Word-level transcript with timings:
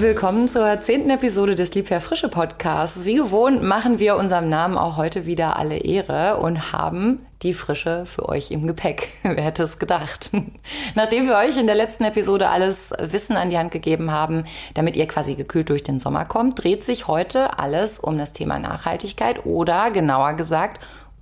Willkommen 0.00 0.48
zur 0.48 0.80
zehnten 0.80 1.10
Episode 1.10 1.56
des 1.56 1.74
Liebherr 1.74 2.00
Frische 2.00 2.28
Podcasts. 2.28 3.04
Wie 3.04 3.16
gewohnt 3.16 3.64
machen 3.64 3.98
wir 3.98 4.14
unserem 4.14 4.48
Namen 4.48 4.78
auch 4.78 4.96
heute 4.96 5.26
wieder 5.26 5.56
alle 5.56 5.78
Ehre 5.78 6.36
und 6.36 6.70
haben 6.72 7.18
die 7.42 7.52
Frische 7.52 8.06
für 8.06 8.28
euch 8.28 8.52
im 8.52 8.68
Gepäck. 8.68 9.08
Wer 9.24 9.42
hätte 9.42 9.64
es 9.64 9.80
gedacht? 9.80 10.30
Nachdem 10.94 11.26
wir 11.26 11.36
euch 11.36 11.56
in 11.58 11.66
der 11.66 11.74
letzten 11.74 12.04
Episode 12.04 12.48
alles 12.48 12.92
Wissen 13.00 13.34
an 13.34 13.50
die 13.50 13.58
Hand 13.58 13.72
gegeben 13.72 14.12
haben, 14.12 14.44
damit 14.74 14.94
ihr 14.94 15.08
quasi 15.08 15.34
gekühlt 15.34 15.68
durch 15.68 15.82
den 15.82 15.98
Sommer 15.98 16.26
kommt, 16.26 16.62
dreht 16.62 16.84
sich 16.84 17.08
heute 17.08 17.58
alles 17.58 17.98
um 17.98 18.18
das 18.18 18.32
Thema 18.32 18.60
Nachhaltigkeit 18.60 19.46
oder 19.46 19.90
genauer 19.90 20.34
gesagt 20.34 20.78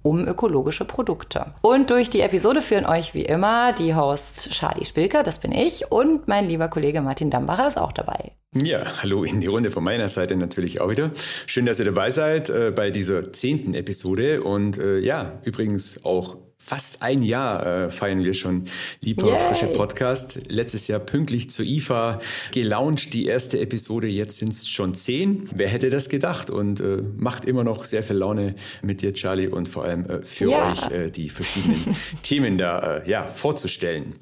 um 0.06 0.26
ökologische 0.26 0.84
Produkte. 0.84 1.46
Und 1.62 1.90
durch 1.90 2.10
die 2.10 2.20
Episode 2.20 2.60
führen 2.60 2.86
euch 2.86 3.12
wie 3.12 3.24
immer 3.24 3.72
die 3.72 3.96
Host 3.96 4.50
Charlie 4.52 4.84
Spilker, 4.84 5.24
das 5.24 5.40
bin 5.40 5.50
ich, 5.50 5.90
und 5.90 6.28
mein 6.28 6.48
lieber 6.48 6.68
Kollege 6.68 7.02
Martin 7.02 7.28
Dambacher 7.28 7.66
ist 7.66 7.76
auch 7.76 7.90
dabei. 7.90 8.30
Ja, 8.54 9.02
hallo 9.02 9.24
in 9.24 9.40
die 9.40 9.48
Runde 9.48 9.72
von 9.72 9.82
meiner 9.82 10.08
Seite 10.08 10.36
natürlich 10.36 10.80
auch 10.80 10.90
wieder. 10.90 11.10
Schön, 11.46 11.66
dass 11.66 11.80
ihr 11.80 11.84
dabei 11.84 12.10
seid 12.10 12.48
äh, 12.48 12.72
bei 12.74 12.92
dieser 12.92 13.32
zehnten 13.32 13.74
Episode 13.74 14.44
und 14.44 14.78
äh, 14.78 14.98
ja, 15.00 15.40
übrigens 15.42 16.04
auch 16.04 16.36
fast 16.58 17.02
ein 17.02 17.22
Jahr 17.22 17.66
äh, 17.66 17.90
feiern 17.90 18.24
wir 18.24 18.34
schon 18.34 18.64
Lieber 19.00 19.28
Yay. 19.28 19.38
Frische 19.38 19.66
Podcast. 19.66 20.40
Letztes 20.48 20.88
Jahr 20.88 20.98
pünktlich 20.98 21.50
zur 21.50 21.64
IFA 21.64 22.20
gelauncht, 22.52 23.12
die 23.12 23.26
erste 23.26 23.60
Episode. 23.60 24.06
Jetzt 24.06 24.38
sind 24.38 24.52
es 24.52 24.68
schon 24.68 24.94
zehn. 24.94 25.48
Wer 25.54 25.68
hätte 25.68 25.90
das 25.90 26.08
gedacht? 26.08 26.50
Und 26.50 26.80
äh, 26.80 27.02
macht 27.16 27.44
immer 27.44 27.64
noch 27.64 27.84
sehr 27.84 28.02
viel 28.02 28.16
Laune 28.16 28.54
mit 28.82 29.02
dir, 29.02 29.14
Charlie, 29.14 29.48
und 29.48 29.68
vor 29.68 29.84
allem 29.84 30.06
äh, 30.06 30.22
für 30.22 30.50
ja. 30.50 30.72
euch 30.72 30.90
äh, 30.90 31.10
die 31.10 31.28
verschiedenen 31.28 31.96
Themen 32.22 32.58
da 32.58 32.98
äh, 32.98 33.10
ja, 33.10 33.28
vorzustellen. 33.28 34.14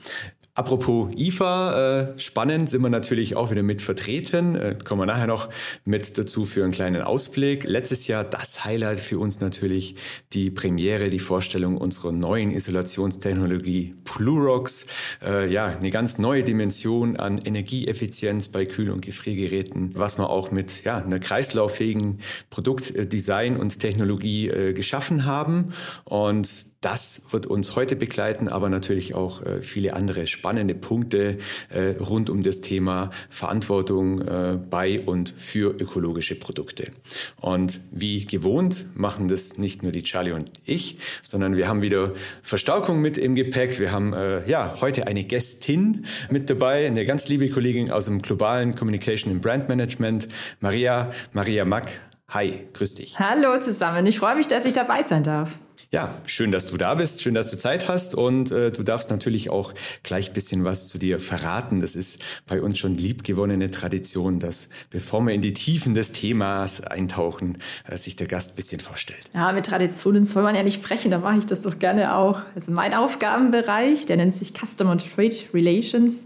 Apropos 0.57 1.13
IFA, 1.17 2.13
äh, 2.13 2.19
spannend 2.19 2.71
sind 2.71 2.81
wir 2.83 2.89
natürlich 2.89 3.35
auch 3.35 3.51
wieder 3.51 3.65
mit 3.65 3.83
vertreten. 3.83 4.55
Äh, 4.55 4.79
kommen 4.85 5.01
wir 5.01 5.07
nachher 5.07 5.27
noch 5.27 5.51
mit 5.85 6.17
dazu 6.17 6.45
für 6.45 6.63
einen 6.63 6.71
kleinen 6.71 7.03
Ausblick. 7.03 7.65
Letztes 7.65 8.07
Jahr 8.07 8.23
das 8.23 8.65
Highlight 8.65 9.01
für 9.01 9.19
uns 9.19 9.41
natürlich 9.41 9.97
die 10.33 10.53
Premiere, 10.53 11.11
die 11.11 11.19
Vorstellung 11.19 11.77
unserer 11.77 12.13
neuen 12.13 12.53
Isolationstechnologie 12.53 13.97
Plurox. 14.05 14.87
Äh, 15.27 15.53
ja, 15.53 15.67
eine 15.67 15.91
ganz 15.91 16.19
neue 16.19 16.45
Dimension 16.45 17.17
an 17.17 17.39
Energieeffizienz 17.39 18.47
bei 18.47 18.65
Kühl- 18.65 18.91
und 18.91 19.05
Gefriergeräten, 19.05 19.91
was 19.97 20.19
wir 20.19 20.31
auch 20.31 20.53
mit 20.53 20.85
ja, 20.85 20.99
einer 20.99 21.19
kreislauffähigen 21.19 22.21
Produktdesign 22.51 23.57
und 23.57 23.81
Technologie 23.81 24.51
äh, 24.51 24.73
geschaffen 24.73 25.25
haben. 25.25 25.75
Und 26.05 26.74
das 26.85 27.23
wird 27.31 27.47
uns 27.47 27.77
heute 27.77 27.97
begleiten, 27.97 28.49
aber 28.49 28.69
natürlich 28.69 29.15
auch 29.15 29.41
äh, 29.41 29.63
viele 29.63 29.95
andere 29.95 30.27
spannende 30.27 30.75
Punkte 30.75 31.39
äh, 31.71 31.97
rund 31.99 32.29
um 32.29 32.43
das 32.43 32.61
Thema 32.61 33.11
Verantwortung 33.31 34.21
äh, 34.21 34.59
bei 34.69 35.01
und 35.01 35.31
für 35.35 35.71
ökologische 35.81 36.35
Produkte. 36.35 36.93
Und 37.41 37.81
wie 37.91 38.27
gewohnt 38.27 38.87
machen 38.95 39.29
das 39.29 39.57
nicht 39.57 39.83
nur 39.83 39.93
die 39.93 40.03
Charlie 40.03 40.33
und 40.33 40.51
ich, 40.67 40.99
sondern 41.23 41.57
wir 41.57 41.69
haben 41.69 41.81
wieder 41.81 42.13
Verstärkung 42.43 43.01
mit 43.01 43.17
im 43.17 43.35
Gepäck. 43.35 43.79
Wir 43.79 43.93
haben 43.93 44.15
ja 44.47 44.81
heute 44.81 45.07
eine 45.07 45.25
Gästin 45.25 46.05
mit 46.31 46.51
dabei, 46.51 46.87
eine 46.87 47.05
ganz 47.05 47.29
liebe 47.29 47.49
Kollegin 47.49 47.91
aus 47.91 48.07
dem 48.07 48.21
globalen 48.21 48.75
Communication 48.75 49.33
and 49.33 49.43
Brand 49.43 49.69
Management, 49.69 50.29
Maria, 50.61 51.11
Maria 51.33 51.65
Mack. 51.65 52.01
Hi, 52.29 52.67
grüß 52.73 52.95
dich. 52.95 53.19
Hallo 53.19 53.59
zusammen. 53.61 54.07
Ich 54.07 54.19
freue 54.19 54.37
mich, 54.37 54.49
dass 54.49 54.65
ich 54.65 54.73
dabei 54.73 55.03
sein 55.03 55.23
darf. 55.23 55.59
Ja, 55.91 56.15
schön, 56.27 56.53
dass 56.53 56.67
du 56.67 56.77
da 56.77 56.95
bist, 56.95 57.23
schön, 57.23 57.35
dass 57.35 57.51
du 57.51 57.59
Zeit 57.59 57.89
hast 57.89 58.15
und 58.15 58.51
äh, 58.51 58.71
du 58.71 58.83
darfst 58.83 59.11
natürlich 59.11 59.51
auch 59.51 59.73
gleich 60.03 60.33
bisschen 60.33 60.65
was 60.65 60.89
zu 60.89 60.99
dir 60.99 61.21
verraten. 61.21 61.81
Das 61.81 61.97
ist 61.97 62.21
bei 62.47 62.61
uns 62.61 62.79
schon 62.79 62.95
liebgewonnene 62.95 63.71
Tradition, 63.71 64.39
dass 64.39 64.69
bevor 64.91 65.21
wir 65.23 65.35
in 65.35 65.41
die 65.41 65.53
Tiefen 65.53 65.95
des 65.95 66.13
Themas 66.13 66.81
eintauchen, 66.81 67.59
äh, 67.89 67.97
sich 67.97 68.17
der 68.17 68.27
Gast 68.27 68.53
ein 68.53 68.57
bisschen 68.57 68.81
vorstellt. 68.81 69.23
Ja, 69.35 69.53
mit 69.53 69.67
Traditionen 69.67 70.25
soll 70.25 70.43
man 70.43 70.55
ja 70.55 70.63
nicht 70.63 70.83
sprechen, 70.83 71.11
da 71.11 71.19
mache 71.19 71.41
ich 71.41 71.47
das 71.47 71.63
doch 71.63 71.79
gerne 71.79 72.17
auch. 72.17 72.41
Also 72.55 72.73
mein 72.73 72.95
Aufgabenbereich, 72.95 74.07
der 74.07 74.17
nennt 74.17 74.35
sich 74.35 74.53
Customer 74.53 74.91
and 74.91 75.15
Trade 75.15 75.37
Relations. 75.53 76.25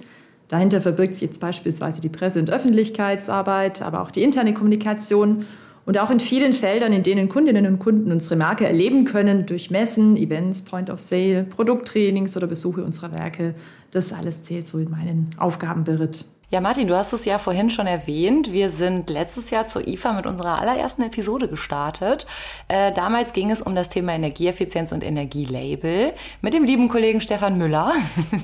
Dahinter 0.48 0.80
verbirgt 0.80 1.12
sich 1.12 1.22
jetzt 1.22 1.40
beispielsweise 1.40 2.00
die 2.00 2.08
Presse- 2.08 2.38
und 2.38 2.50
Öffentlichkeitsarbeit, 2.50 3.82
aber 3.82 4.00
auch 4.00 4.10
die 4.10 4.22
interne 4.22 4.54
Kommunikation 4.54 5.44
und 5.88 5.96
auch 5.96 6.10
in 6.10 6.20
vielen 6.20 6.52
Feldern, 6.52 6.92
in 6.92 7.02
denen 7.02 7.30
Kundinnen 7.30 7.64
und 7.64 7.78
Kunden 7.78 8.12
unsere 8.12 8.36
Marke 8.36 8.66
erleben 8.66 9.06
können, 9.06 9.46
durch 9.46 9.70
Messen, 9.70 10.18
Events, 10.18 10.60
Point 10.60 10.90
of 10.90 10.98
Sale, 10.98 11.44
Produkttrainings 11.44 12.36
oder 12.36 12.46
Besuche 12.46 12.84
unserer 12.84 13.10
Werke, 13.12 13.54
das 13.90 14.12
alles 14.12 14.42
zählt 14.42 14.66
so 14.66 14.76
in 14.76 14.90
meinen 14.90 15.30
Aufgabenberitt. 15.38 16.26
Ja, 16.50 16.60
Martin, 16.60 16.88
du 16.88 16.94
hast 16.94 17.14
es 17.14 17.24
ja 17.24 17.38
vorhin 17.38 17.70
schon 17.70 17.86
erwähnt. 17.86 18.52
Wir 18.52 18.68
sind 18.68 19.08
letztes 19.08 19.48
Jahr 19.48 19.66
zur 19.66 19.88
IFA 19.88 20.12
mit 20.12 20.26
unserer 20.26 20.60
allerersten 20.60 21.04
Episode 21.04 21.48
gestartet. 21.48 22.26
Äh, 22.68 22.92
damals 22.92 23.32
ging 23.32 23.50
es 23.50 23.62
um 23.62 23.74
das 23.74 23.88
Thema 23.88 24.12
Energieeffizienz 24.12 24.92
und 24.92 25.02
Energielabel 25.02 26.12
mit 26.42 26.52
dem 26.52 26.64
lieben 26.64 26.88
Kollegen 26.88 27.22
Stefan 27.22 27.56
Müller. 27.56 27.94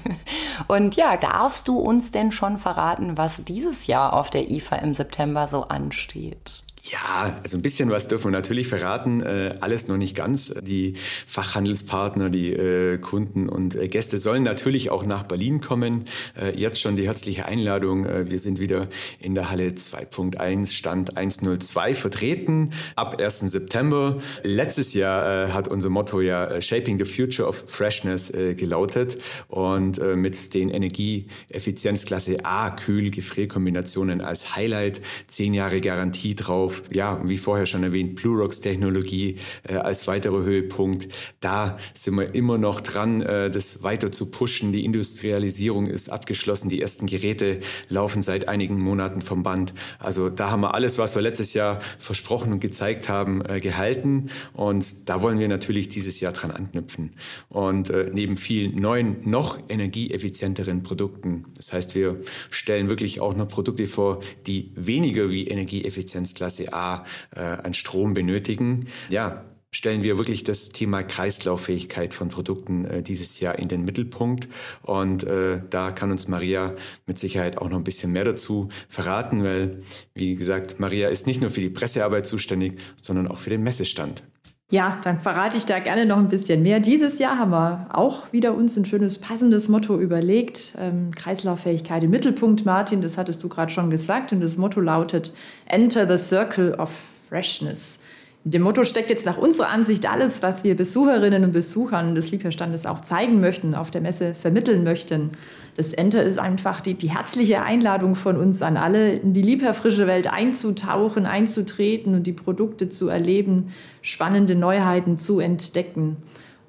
und 0.69 0.97
ja, 0.97 1.19
darfst 1.19 1.69
du 1.69 1.79
uns 1.79 2.11
denn 2.11 2.33
schon 2.33 2.57
verraten, 2.57 3.19
was 3.19 3.45
dieses 3.45 3.87
Jahr 3.87 4.15
auf 4.15 4.31
der 4.31 4.51
IFA 4.51 4.77
im 4.77 4.95
September 4.95 5.47
so 5.47 5.65
ansteht? 5.65 6.64
Ja, 6.87 7.39
also 7.43 7.57
ein 7.57 7.63
bisschen 7.63 7.91
was 7.91 8.09
dürfen 8.09 8.27
wir 8.27 8.31
natürlich 8.33 8.69
verraten. 8.69 9.23
Äh, 9.23 9.55
alles 9.61 9.89
noch 9.89 9.97
nicht 9.97 10.15
ganz. 10.15 10.53
Die 10.61 10.93
Fachhandelspartner, 11.27 12.29
die 12.29 12.53
äh, 12.53 12.99
Kunden 12.99 13.49
und 13.49 13.75
äh, 13.75 13.89
Gäste 13.89 14.19
sollen 14.19 14.43
natürlich 14.43 14.91
auch 14.91 15.07
nach 15.07 15.23
Berlin 15.23 15.63
kommen. 15.63 16.05
Äh, 16.39 16.59
jetzt 16.59 16.79
schon 16.83 16.95
die 16.95 17.07
herzliche 17.07 17.47
Einladung. 17.47 18.05
Äh, 18.05 18.31
wir 18.31 18.39
sind 18.39 18.61
wieder 18.61 18.89
in 19.19 19.35
der 19.35 19.51
Halle 19.51 19.69
2.1, 19.69 20.75
Stand 20.75 21.17
102 21.17 21.95
vertreten 21.95 22.69
ab 22.97 23.19
1. 23.19 23.41
September. 23.41 24.19
Letztes 24.43 24.93
Jahr 24.93 25.47
äh, 25.47 25.53
hat 25.53 25.69
unser 25.69 25.89
Motto 25.89 26.21
ja 26.21 26.61
Shaping 26.61 26.99
the 26.99 27.07
Future 27.07 27.49
of 27.49 27.65
Freshness 27.67 28.31
gelautet. 28.31 29.19
Und 29.49 30.01
mit 30.17 30.55
den 30.55 30.69
Energieeffizienzklasse 30.69 32.45
A 32.45 32.71
Kühl-Gefrierkombinationen 32.71 34.21
als 34.21 34.57
Highlight, 34.57 35.01
zehn 35.27 35.55
Jahre 35.55 35.81
Garantie 35.81 36.35
drauf 36.35 36.74
auf, 36.75 36.83
ja, 36.93 37.21
wie 37.25 37.39
vorher 37.39 37.67
schon 37.67 37.83
erwähnt, 37.83 38.17
Bluerox-Technologie 38.17 39.37
äh, 39.69 39.75
als 39.75 40.07
weiterer 40.07 40.43
Höhepunkt. 40.43 41.09
Da 41.41 41.79
sind 41.93 42.15
wir 42.17 42.35
immer 42.35 42.59
noch 42.59 42.81
dran, 42.81 43.23
äh, 43.23 43.51
das 43.51 43.83
weiter 43.83 44.11
zu 44.13 44.31
pushen. 44.31 44.73
Die 44.73 44.85
Industrialisierung 44.85 45.87
ist 45.87 46.09
abgeschlossen. 46.09 46.69
Die 46.69 46.81
ersten 46.81 47.07
Geräte 47.07 47.61
laufen 47.89 48.23
seit 48.23 48.49
einigen 48.49 48.81
Monaten 48.81 49.23
vom 49.23 49.43
Band. 49.43 49.75
Also 49.99 50.31
da 50.31 50.51
haben 50.51 50.63
wir 50.63 50.75
alles, 50.75 50.99
was 50.99 51.15
wir 51.15 51.23
letztes 51.23 51.55
Jahr 51.55 51.81
versprochen 51.99 52.53
und 52.53 52.61
gezeigt 52.61 53.09
haben, 53.09 53.45
äh, 53.45 53.61
gehalten. 53.61 54.31
Und 54.53 55.09
da 55.09 55.23
wollen 55.23 55.39
wir 55.39 55.49
natürlich 55.49 55.89
dieses 55.89 56.21
Jahr 56.21 56.33
dran 56.33 56.51
anknüpfen. 56.51 57.11
Und 57.49 57.91
äh, 57.91 58.11
neben 58.13 58.37
vielen 58.37 58.77
neuen, 58.77 59.17
noch 59.25 59.59
energieeffizienteren 59.69 60.83
Produkten. 60.83 61.45
Das 61.57 61.73
heißt, 61.73 61.95
wir 61.95 62.21
stellen 62.51 62.89
wirklich 62.89 63.21
auch 63.21 63.35
noch 63.37 63.49
Produkte 63.49 63.87
vor, 63.87 64.21
die 64.47 64.73
weniger 64.75 65.31
wie 65.31 65.47
Energieeffizienzklasse 65.47 66.64
A 66.73 67.05
äh, 67.35 67.41
an 67.41 67.75
Strom 67.75 68.15
benötigen. 68.15 68.87
Ja, 69.11 69.45
stellen 69.75 70.05
wir 70.05 70.17
wirklich 70.17 70.45
das 70.45 70.69
Thema 70.69 71.03
Kreislauffähigkeit 71.03 72.15
von 72.15 72.29
Produkten 72.29 72.85
äh, 72.85 73.03
dieses 73.03 73.41
Jahr 73.41 73.59
in 73.59 73.69
den 73.69 73.85
Mittelpunkt. 73.85 74.49
Und 74.83 75.25
äh, 75.25 75.61
da 75.69 75.91
kann 75.91 76.11
uns 76.11 76.29
Maria 76.29 76.75
mit 77.07 77.19
Sicherheit 77.19 77.59
auch 77.59 77.69
noch 77.69 77.79
ein 77.79 77.85
bisschen 77.85 78.13
mehr 78.13 78.25
dazu 78.25 78.69
verraten, 78.89 79.43
weil, 79.43 79.83
wie 80.15 80.37
gesagt, 80.37 80.79
Maria 80.79 81.09
ist 81.09 81.27
nicht 81.27 81.41
nur 81.41 81.51
für 81.51 81.61
die 81.61 81.71
Pressearbeit 81.71 82.27
zuständig, 82.27 82.81
sondern 82.97 83.27
auch 83.27 83.39
für 83.39 83.51
den 83.51 83.63
Messestand. 83.63 84.23
Ja, 84.71 84.99
dann 85.05 85.19
verrate 85.19 85.59
ich 85.59 85.67
da 85.67 85.79
gerne 85.79 86.07
noch 86.07 86.17
ein 86.17 86.29
bisschen 86.29 86.63
mehr. 86.63 86.81
Dieses 86.81 87.19
Jahr 87.19 87.39
haben 87.39 87.51
wir 87.51 87.89
auch 87.93 88.33
wieder 88.33 88.55
uns 88.55 88.77
ein 88.77 88.87
schönes 88.87 89.19
passendes 89.19 89.69
Motto 89.69 90.01
überlegt. 90.01 90.75
Ähm, 90.81 91.11
Kreislauffähigkeit 91.15 92.03
im 92.03 92.11
Mittelpunkt, 92.11 92.65
Martin, 92.65 93.03
das 93.03 93.19
hattest 93.19 93.43
du 93.45 93.49
gerade 93.49 93.71
schon 93.71 93.91
gesagt. 93.91 94.33
Und 94.33 94.41
das 94.41 94.57
Motto 94.57 94.81
lautet 94.81 95.35
Enter 95.67 96.07
the 96.07 96.23
Circle 96.23 96.75
of 96.75 96.91
Freshness. 97.29 97.99
In 98.47 98.51
dem 98.51 98.63
Motto 98.63 98.85
steckt 98.85 99.11
jetzt 99.11 99.25
nach 99.25 99.39
unserer 99.39 99.69
Ansicht 99.69 100.11
alles, 100.11 100.43
was 100.43 100.65
wir 100.65 100.77
Besucherinnen 100.77 101.45
und 101.45 101.53
Besuchern 101.53 102.15
des 102.15 102.31
Liebherstandes 102.31 102.85
auch 102.85 103.01
zeigen 103.01 103.41
möchten, 103.41 103.75
auf 103.75 103.91
der 103.91 104.01
Messe 104.01 104.35
vermitteln 104.35 104.83
möchten. 104.83 105.31
Das 105.77 105.93
Enter 105.93 106.23
ist 106.23 106.39
einfach 106.39 106.81
die, 106.81 106.95
die 106.95 107.11
herzliche 107.11 107.63
Einladung 107.63 108.15
von 108.15 108.37
uns 108.37 108.63
an 108.63 108.77
alle, 108.77 109.15
in 109.15 109.33
die 109.33 109.43
liebherfrische 109.43 110.07
Welt 110.07 110.33
einzutauchen, 110.33 111.27
einzutreten 111.27 112.15
und 112.15 112.27
die 112.27 112.33
Produkte 112.33 112.89
zu 112.89 113.09
erleben, 113.09 113.73
spannende 114.01 114.55
Neuheiten 114.55 115.19
zu 115.19 115.41
entdecken. 115.41 116.17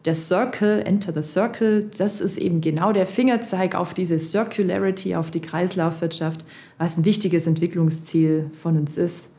Der 0.05 0.15
Circle, 0.15 0.81
Enter 0.85 1.13
the 1.13 1.21
Circle, 1.21 1.89
das 1.97 2.21
ist 2.21 2.37
eben 2.37 2.61
genau 2.61 2.91
der 2.91 3.05
Fingerzeig 3.05 3.75
auf 3.75 3.93
diese 3.93 4.19
Circularity, 4.19 5.15
auf 5.15 5.31
die 5.31 5.41
Kreislaufwirtschaft, 5.41 6.45
was 6.77 6.97
ein 6.97 7.05
wichtiges 7.05 7.47
Entwicklungsziel 7.47 8.49
von 8.53 8.77
uns 8.77 8.97
ist. 8.97 9.29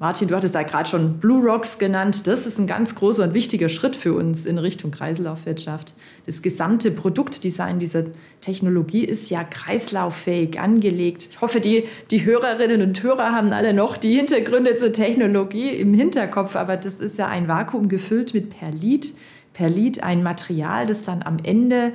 Martin, 0.00 0.26
du 0.26 0.34
hattest 0.34 0.56
da 0.56 0.64
gerade 0.64 0.88
schon 0.88 1.18
Blue 1.18 1.48
Rocks 1.48 1.78
genannt. 1.78 2.26
Das 2.26 2.46
ist 2.46 2.58
ein 2.58 2.66
ganz 2.66 2.96
großer 2.96 3.22
und 3.22 3.34
wichtiger 3.34 3.68
Schritt 3.68 3.94
für 3.94 4.12
uns 4.12 4.44
in 4.44 4.58
Richtung 4.58 4.90
Kreislaufwirtschaft. 4.90 5.94
Das 6.26 6.42
gesamte 6.42 6.90
Produktdesign 6.90 7.78
dieser 7.78 8.06
Technologie 8.40 9.04
ist 9.04 9.30
ja 9.30 9.44
kreislauffähig 9.44 10.58
angelegt. 10.58 11.28
Ich 11.30 11.40
hoffe, 11.40 11.60
die, 11.60 11.84
die 12.10 12.24
Hörerinnen 12.24 12.82
und 12.82 13.00
Hörer 13.04 13.32
haben 13.32 13.52
alle 13.52 13.72
noch 13.72 13.96
die 13.96 14.16
Hintergründe 14.16 14.74
zur 14.74 14.92
Technologie 14.92 15.68
im 15.68 15.94
Hinterkopf, 15.94 16.56
aber 16.56 16.76
das 16.76 16.94
ist 16.94 17.16
ja 17.16 17.28
ein 17.28 17.46
Vakuum 17.46 17.88
gefüllt 17.88 18.34
mit 18.34 18.50
Perlit. 18.50 19.14
Perlit, 19.52 20.02
ein 20.02 20.24
Material, 20.24 20.86
das 20.86 21.04
dann 21.04 21.22
am 21.22 21.38
Ende 21.40 21.92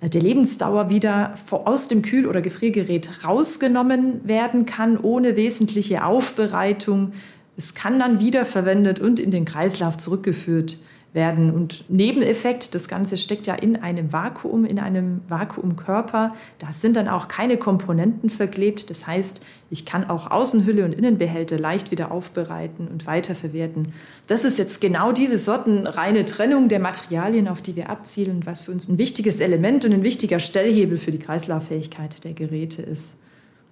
äh, 0.00 0.10
der 0.10 0.20
Lebensdauer 0.20 0.90
wieder 0.90 1.32
aus 1.50 1.88
dem 1.88 2.02
Kühl- 2.02 2.26
oder 2.26 2.42
Gefriergerät 2.42 3.24
rausgenommen 3.24 4.20
werden 4.28 4.66
kann, 4.66 4.98
ohne 4.98 5.34
wesentliche 5.34 6.04
Aufbereitung 6.04 7.12
es 7.58 7.74
kann 7.74 7.98
dann 7.98 8.20
wiederverwendet 8.20 9.00
und 9.00 9.18
in 9.18 9.32
den 9.32 9.44
Kreislauf 9.44 9.98
zurückgeführt 9.98 10.78
werden. 11.12 11.52
Und 11.52 11.90
Nebeneffekt, 11.90 12.72
das 12.76 12.86
Ganze 12.86 13.16
steckt 13.16 13.48
ja 13.48 13.54
in 13.56 13.74
einem 13.74 14.12
Vakuum, 14.12 14.64
in 14.64 14.78
einem 14.78 15.22
Vakuumkörper. 15.28 16.36
Da 16.60 16.72
sind 16.72 16.94
dann 16.94 17.08
auch 17.08 17.26
keine 17.26 17.56
Komponenten 17.56 18.30
verklebt. 18.30 18.90
Das 18.90 19.08
heißt, 19.08 19.44
ich 19.70 19.84
kann 19.84 20.08
auch 20.08 20.30
Außenhülle 20.30 20.84
und 20.84 20.92
Innenbehälter 20.92 21.58
leicht 21.58 21.90
wieder 21.90 22.12
aufbereiten 22.12 22.86
und 22.86 23.06
weiterverwerten. 23.06 23.92
Das 24.28 24.44
ist 24.44 24.56
jetzt 24.56 24.80
genau 24.80 25.10
diese 25.10 25.36
sortenreine 25.36 26.26
Trennung 26.26 26.68
der 26.68 26.78
Materialien, 26.78 27.48
auf 27.48 27.60
die 27.60 27.74
wir 27.74 27.90
abzielen, 27.90 28.42
was 28.44 28.60
für 28.60 28.70
uns 28.70 28.88
ein 28.88 28.98
wichtiges 28.98 29.40
Element 29.40 29.84
und 29.84 29.92
ein 29.92 30.04
wichtiger 30.04 30.38
Stellhebel 30.38 30.96
für 30.96 31.10
die 31.10 31.18
Kreislauffähigkeit 31.18 32.22
der 32.22 32.34
Geräte 32.34 32.82
ist 32.82 33.14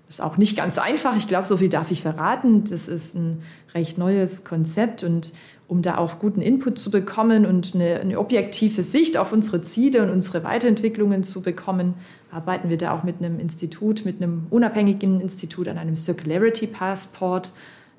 ist 0.08 0.22
auch 0.22 0.36
nicht 0.36 0.56
ganz 0.56 0.78
einfach. 0.78 1.16
Ich 1.16 1.26
glaube, 1.26 1.46
so 1.46 1.56
viel 1.56 1.68
darf 1.68 1.90
ich 1.90 2.02
verraten. 2.02 2.64
Das 2.64 2.88
ist 2.88 3.14
ein 3.14 3.42
recht 3.74 3.98
neues 3.98 4.44
Konzept 4.44 5.02
und 5.02 5.32
um 5.68 5.82
da 5.82 5.98
auch 5.98 6.20
guten 6.20 6.40
Input 6.40 6.78
zu 6.78 6.90
bekommen 6.90 7.44
und 7.44 7.74
eine, 7.74 7.98
eine, 7.98 8.18
objektive 8.18 8.84
Sicht 8.84 9.16
auf 9.16 9.32
unsere 9.32 9.62
Ziele 9.62 10.02
und 10.02 10.10
unsere 10.10 10.44
Weiterentwicklungen 10.44 11.24
zu 11.24 11.42
bekommen, 11.42 11.94
arbeiten 12.30 12.68
wir 12.70 12.78
da 12.78 12.96
auch 12.96 13.02
mit 13.02 13.16
einem 13.18 13.40
Institut, 13.40 14.04
mit 14.04 14.22
einem 14.22 14.46
unabhängigen 14.50 15.20
Institut 15.20 15.66
an 15.66 15.78
einem 15.78 15.96
Circularity 15.96 16.68
Passport. 16.68 17.52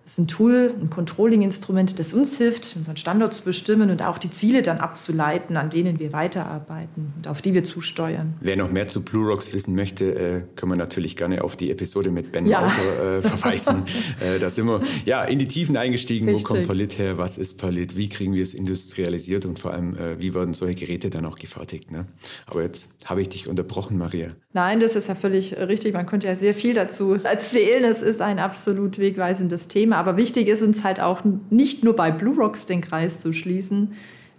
Das 0.07 0.13
ist 0.13 0.19
ein 0.19 0.27
Tool, 0.29 0.73
ein 0.79 0.89
Controlling-Instrument, 0.89 1.99
das 1.99 2.13
uns 2.13 2.37
hilft, 2.37 2.77
unseren 2.77 2.95
Standort 2.95 3.33
zu 3.33 3.43
bestimmen 3.43 3.89
und 3.89 4.05
auch 4.05 4.17
die 4.17 4.31
Ziele 4.31 4.61
dann 4.61 4.77
abzuleiten, 4.77 5.57
an 5.57 5.69
denen 5.69 5.99
wir 5.99 6.13
weiterarbeiten 6.13 7.11
und 7.17 7.27
auf 7.27 7.41
die 7.41 7.53
wir 7.53 7.65
zusteuern. 7.65 8.33
Wer 8.39 8.55
noch 8.55 8.71
mehr 8.71 8.87
zu 8.87 9.03
Blue 9.03 9.27
Rocks 9.27 9.51
wissen 9.51 9.75
möchte, 9.75 10.15
äh, 10.15 10.41
können 10.55 10.71
wir 10.71 10.77
natürlich 10.77 11.17
gerne 11.17 11.43
auf 11.43 11.57
die 11.57 11.71
Episode 11.71 12.09
mit 12.09 12.31
Ben 12.31 12.45
ja. 12.45 12.67
Äh, 12.67 13.21
verweisen. 13.27 13.83
äh, 14.21 14.39
da 14.39 14.49
sind 14.49 14.67
wir 14.67 14.81
ja, 15.03 15.25
in 15.25 15.39
die 15.39 15.47
Tiefen 15.49 15.75
eingestiegen. 15.75 16.29
Richtig. 16.29 16.45
Wo 16.45 16.53
kommt 16.53 16.67
Perlit 16.67 16.97
her? 16.97 17.17
Was 17.17 17.37
ist 17.37 17.55
Perlit? 17.55 17.97
Wie 17.97 18.07
kriegen 18.07 18.33
wir 18.33 18.43
es 18.43 18.53
industrialisiert? 18.53 19.43
Und 19.43 19.59
vor 19.59 19.73
allem, 19.73 19.97
wie 20.19 20.33
werden 20.33 20.53
solche 20.53 20.75
Geräte 20.75 21.09
dann 21.09 21.25
auch 21.25 21.37
gefertigt? 21.37 21.91
Ne? 21.91 22.05
Aber 22.45 22.61
jetzt 22.61 22.95
habe 23.03 23.21
ich 23.21 23.27
dich 23.27 23.49
unterbrochen, 23.49 23.97
Maria. 23.97 24.29
Nein, 24.53 24.79
das 24.79 24.95
ist 24.95 25.07
ja 25.07 25.15
völlig 25.15 25.55
richtig. 25.57 25.93
Man 25.93 26.05
könnte 26.05 26.27
ja 26.27 26.35
sehr 26.35 26.53
viel 26.53 26.73
dazu 26.73 27.13
erzählen. 27.23 27.83
Es 27.83 28.01
ist 28.01 28.21
ein 28.21 28.39
absolut 28.39 28.99
wegweisendes 28.99 29.67
Thema. 29.67 29.96
Aber 29.97 30.15
wichtig 30.15 30.47
ist 30.47 30.61
uns 30.61 30.83
halt 30.83 30.99
auch 30.99 31.21
nicht 31.49 31.83
nur 31.83 31.95
bei 31.95 32.11
Blue 32.11 32.35
Rocks 32.35 32.65
den 32.65 32.81
Kreis 32.81 33.19
zu 33.19 33.33
schließen. 33.33 33.93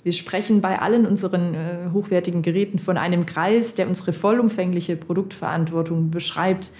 Wir 0.04 0.12
sprechen 0.12 0.60
bei 0.60 0.78
allen 0.78 1.06
unseren 1.06 1.54
äh, 1.54 1.90
hochwertigen 1.92 2.42
Geräten 2.42 2.78
von 2.78 2.96
einem 2.96 3.26
Kreis, 3.26 3.74
der 3.74 3.88
unsere 3.88 4.12
vollumfängliche 4.12 4.96
Produktverantwortung 4.96 6.10
beschreibt. 6.10 6.70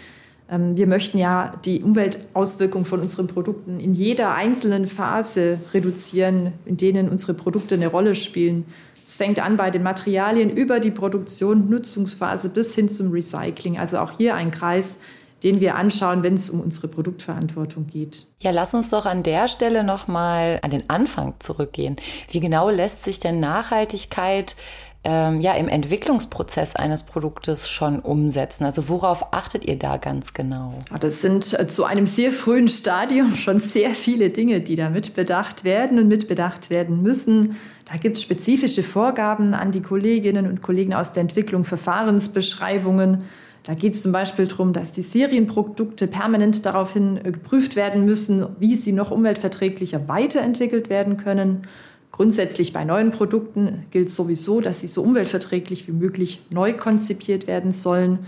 Ähm, 0.49 0.77
wir 0.77 0.87
möchten 0.87 1.19
ja 1.19 1.51
die 1.65 1.83
Umweltauswirkungen 1.83 2.85
von 2.85 3.01
unseren 3.01 3.27
Produkten 3.27 3.81
in 3.81 3.93
jeder 3.93 4.35
einzelnen 4.35 4.87
Phase 4.87 5.59
reduzieren, 5.75 6.53
in 6.65 6.77
denen 6.77 7.09
unsere 7.09 7.35
Produkte 7.35 7.75
eine 7.75 7.89
Rolle 7.89 8.15
spielen. 8.15 8.65
Es 9.05 9.17
fängt 9.17 9.43
an 9.43 9.57
bei 9.57 9.71
den 9.71 9.83
Materialien 9.83 10.51
über 10.51 10.81
die 10.81 10.91
Produktion, 10.91 11.69
Nutzungsphase 11.69 12.51
bis 12.51 12.75
hin 12.75 12.89
zum 12.89 13.11
Recycling. 13.11 13.79
Also 13.79 13.99
auch 13.99 14.13
hier 14.17 14.37
ein 14.37 14.51
Kreis, 14.51 14.99
den 15.43 15.61
wir 15.61 15.77
anschauen, 15.77 16.23
wenn 16.23 16.35
es 16.35 16.51
um 16.51 16.61
unsere 16.61 16.89
Produktverantwortung 16.89 17.87
geht. 17.87 18.27
Ja, 18.41 18.51
lass 18.51 18.75
uns 18.75 18.91
doch 18.91 19.07
an 19.07 19.23
der 19.23 19.49
Stelle 19.49 19.85
noch 19.85 20.09
mal 20.09 20.59
an 20.63 20.71
den 20.71 20.89
Anfang 20.89 21.35
zurückgehen. 21.39 21.97
Wie 22.31 22.41
genau 22.41 22.71
lässt 22.71 23.05
sich 23.05 23.21
denn 23.21 23.41
Nachhaltigkeit 23.41 24.57
ähm, 25.05 25.41
ja 25.41 25.53
im 25.55 25.69
Entwicklungsprozess 25.69 26.75
eines 26.75 27.05
Produktes 27.05 27.69
schon 27.69 28.01
umsetzen? 28.01 28.65
Also 28.65 28.89
worauf 28.89 29.33
achtet 29.33 29.65
ihr 29.65 29.79
da 29.79 29.97
ganz 29.97 30.35
genau? 30.35 30.75
Das 30.99 31.23
sind 31.23 31.59
äh, 31.59 31.69
zu 31.69 31.85
einem 31.85 32.07
sehr 32.07 32.33
frühen 32.33 32.69
Stadium 32.69 33.35
schon 33.37 33.61
sehr 33.61 33.91
viele 33.91 34.31
Dinge, 34.31 34.61
die 34.61 34.75
da 34.75 34.91
mitbedacht 34.91 35.65
werden 35.65 35.99
und 35.99 36.09
mitbedacht 36.09 36.71
werden 36.71 37.03
müssen. 37.03 37.57
Da 37.91 37.97
gibt 37.97 38.17
es 38.17 38.23
spezifische 38.23 38.83
Vorgaben 38.83 39.55
an 39.55 39.73
die 39.73 39.83
Kolleginnen 39.83 40.47
und 40.47 40.63
Kollegen 40.63 40.95
aus 40.95 41.13
der 41.13 41.23
Entwicklung, 41.23 41.65
Verfahrensbeschreibungen 41.65 43.23
da 43.69 43.75
geht 43.75 43.97
es 43.97 44.03
zum 44.03 44.13
Beispiel 44.13 44.47
darum, 44.47 44.73
dass 44.73 44.93
die 44.93 45.03
Serienprodukte 45.03 46.07
permanent 46.07 46.65
daraufhin 46.65 47.19
äh, 47.19 47.33
geprüft 47.33 47.77
werden 47.77 48.07
müssen, 48.07 48.47
wie 48.59 48.77
sie 48.77 48.93
noch 48.93 49.11
umweltverträglicher 49.11 50.09
weiterentwickelt 50.09 50.89
werden 50.89 51.19
können. 51.19 51.67
Grundsätzlich 52.11 52.73
bei 52.73 52.87
neuen 52.87 53.11
Produkten 53.11 53.85
gilt 53.91 54.09
sowieso, 54.09 54.63
dass 54.63 54.81
sie 54.81 54.87
so 54.87 55.03
umweltverträglich 55.03 55.87
wie 55.87 55.93
möglich 55.93 56.41
neu 56.49 56.73
konzipiert 56.73 57.47
werden 57.47 57.71
sollen. 57.71 58.21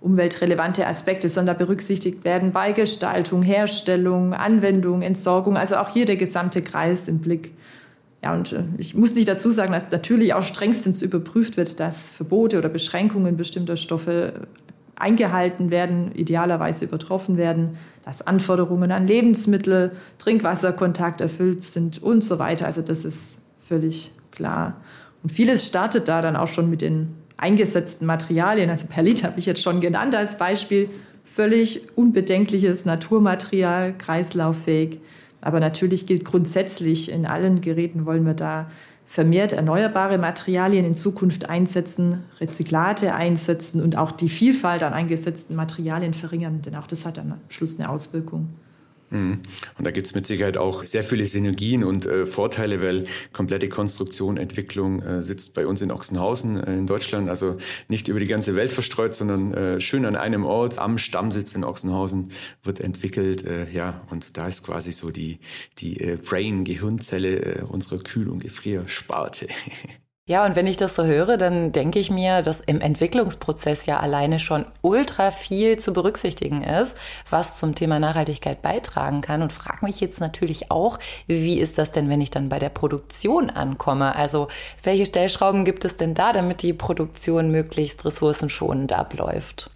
Umweltrelevante 0.00 0.84
Aspekte 0.88 1.28
sollen 1.28 1.46
da 1.46 1.54
berücksichtigt 1.54 2.24
werden 2.24 2.50
bei 2.50 2.72
Gestaltung, 2.72 3.42
Herstellung, 3.42 4.34
Anwendung, 4.34 5.02
Entsorgung, 5.02 5.56
also 5.56 5.76
auch 5.76 5.90
hier 5.90 6.04
der 6.04 6.16
gesamte 6.16 6.62
Kreis 6.62 7.06
im 7.06 7.20
Blick. 7.20 7.52
Ja, 8.24 8.34
und 8.34 8.52
äh, 8.52 8.64
ich 8.76 8.96
muss 8.96 9.14
nicht 9.14 9.28
dazu 9.28 9.52
sagen, 9.52 9.72
dass 9.72 9.92
natürlich 9.92 10.34
auch 10.34 10.42
strengstens 10.42 11.00
überprüft 11.00 11.56
wird, 11.56 11.78
dass 11.78 12.10
Verbote 12.10 12.58
oder 12.58 12.68
Beschränkungen 12.68 13.36
bestimmter 13.36 13.76
Stoffe 13.76 14.48
eingehalten 15.00 15.70
werden, 15.70 16.12
idealerweise 16.14 16.84
übertroffen 16.84 17.36
werden, 17.36 17.76
dass 18.04 18.26
Anforderungen 18.26 18.92
an 18.92 19.06
Lebensmittel, 19.06 19.92
Trinkwasserkontakt 20.18 21.20
erfüllt 21.20 21.64
sind 21.64 22.02
und 22.02 22.22
so 22.22 22.38
weiter. 22.38 22.66
Also 22.66 22.82
das 22.82 23.04
ist 23.04 23.38
völlig 23.66 24.12
klar. 24.30 24.76
Und 25.22 25.30
vieles 25.30 25.66
startet 25.66 26.08
da 26.08 26.22
dann 26.22 26.36
auch 26.36 26.48
schon 26.48 26.70
mit 26.70 26.82
den 26.82 27.14
eingesetzten 27.36 28.06
Materialien. 28.06 28.70
Also 28.70 28.86
Perlit 28.86 29.24
habe 29.24 29.38
ich 29.38 29.46
jetzt 29.46 29.62
schon 29.62 29.80
genannt 29.80 30.14
als 30.14 30.38
Beispiel. 30.38 30.88
Völlig 31.24 31.96
unbedenkliches 31.96 32.84
Naturmaterial, 32.84 33.94
kreislauffähig. 33.96 34.98
Aber 35.40 35.60
natürlich 35.60 36.06
gilt 36.06 36.24
grundsätzlich, 36.24 37.10
in 37.10 37.26
allen 37.26 37.60
Geräten 37.60 38.04
wollen 38.04 38.26
wir 38.26 38.34
da 38.34 38.70
vermehrt 39.10 39.52
erneuerbare 39.52 40.18
Materialien 40.18 40.84
in 40.84 40.94
Zukunft 40.94 41.50
einsetzen, 41.50 42.22
Rezyklate 42.38 43.12
einsetzen 43.12 43.82
und 43.82 43.96
auch 43.96 44.12
die 44.12 44.28
Vielfalt 44.28 44.84
an 44.84 44.92
eingesetzten 44.92 45.56
Materialien 45.56 46.14
verringern, 46.14 46.62
denn 46.62 46.76
auch 46.76 46.86
das 46.86 47.04
hat 47.04 47.18
am 47.18 47.34
Schluss 47.48 47.80
eine 47.80 47.88
Auswirkung. 47.88 48.50
Mhm. 49.10 49.40
Und 49.76 49.86
da 49.86 49.90
gibt 49.90 50.06
es 50.06 50.14
mit 50.14 50.26
Sicherheit 50.26 50.56
auch 50.56 50.84
sehr 50.84 51.02
viele 51.02 51.26
Synergien 51.26 51.84
und 51.84 52.06
äh, 52.06 52.26
Vorteile, 52.26 52.80
weil 52.80 53.06
komplette 53.32 53.68
Konstruktion, 53.68 54.36
Entwicklung 54.36 55.02
äh, 55.02 55.20
sitzt 55.22 55.54
bei 55.54 55.66
uns 55.66 55.82
in 55.82 55.90
Ochsenhausen 55.90 56.56
äh, 56.56 56.78
in 56.78 56.86
Deutschland, 56.86 57.28
also 57.28 57.56
nicht 57.88 58.08
über 58.08 58.20
die 58.20 58.26
ganze 58.26 58.54
Welt 58.54 58.70
verstreut, 58.70 59.14
sondern 59.14 59.52
äh, 59.52 59.80
schön 59.80 60.04
an 60.04 60.16
einem 60.16 60.44
Ort, 60.44 60.78
am 60.78 60.96
Stammsitz 60.96 61.54
in 61.54 61.64
Ochsenhausen 61.64 62.30
wird 62.62 62.80
entwickelt. 62.80 63.44
Äh, 63.44 63.70
ja, 63.72 64.02
und 64.10 64.36
da 64.36 64.46
ist 64.48 64.64
quasi 64.64 64.92
so 64.92 65.10
die, 65.10 65.40
die 65.78 66.00
äh, 66.00 66.16
Brain-Gehirnzelle 66.16 67.66
unserer 67.68 67.98
Kühl- 67.98 68.28
und 68.28 68.42
Gefriersparte. 68.42 69.48
Ja, 70.30 70.46
und 70.46 70.54
wenn 70.54 70.68
ich 70.68 70.76
das 70.76 70.94
so 70.94 71.02
höre, 71.02 71.36
dann 71.38 71.72
denke 71.72 71.98
ich 71.98 72.08
mir, 72.08 72.42
dass 72.42 72.60
im 72.60 72.80
Entwicklungsprozess 72.80 73.86
ja 73.86 73.98
alleine 73.98 74.38
schon 74.38 74.64
ultra 74.80 75.32
viel 75.32 75.76
zu 75.80 75.92
berücksichtigen 75.92 76.62
ist, 76.62 76.96
was 77.28 77.58
zum 77.58 77.74
Thema 77.74 77.98
Nachhaltigkeit 77.98 78.62
beitragen 78.62 79.22
kann. 79.22 79.42
Und 79.42 79.52
frage 79.52 79.84
mich 79.84 79.98
jetzt 79.98 80.20
natürlich 80.20 80.70
auch, 80.70 81.00
wie 81.26 81.58
ist 81.58 81.78
das 81.78 81.90
denn, 81.90 82.08
wenn 82.08 82.20
ich 82.20 82.30
dann 82.30 82.48
bei 82.48 82.60
der 82.60 82.68
Produktion 82.68 83.50
ankomme? 83.50 84.14
Also 84.14 84.46
welche 84.84 85.06
Stellschrauben 85.06 85.64
gibt 85.64 85.84
es 85.84 85.96
denn 85.96 86.14
da, 86.14 86.32
damit 86.32 86.62
die 86.62 86.74
Produktion 86.74 87.50
möglichst 87.50 88.04
ressourcenschonend 88.04 88.92
abläuft? 88.92 89.68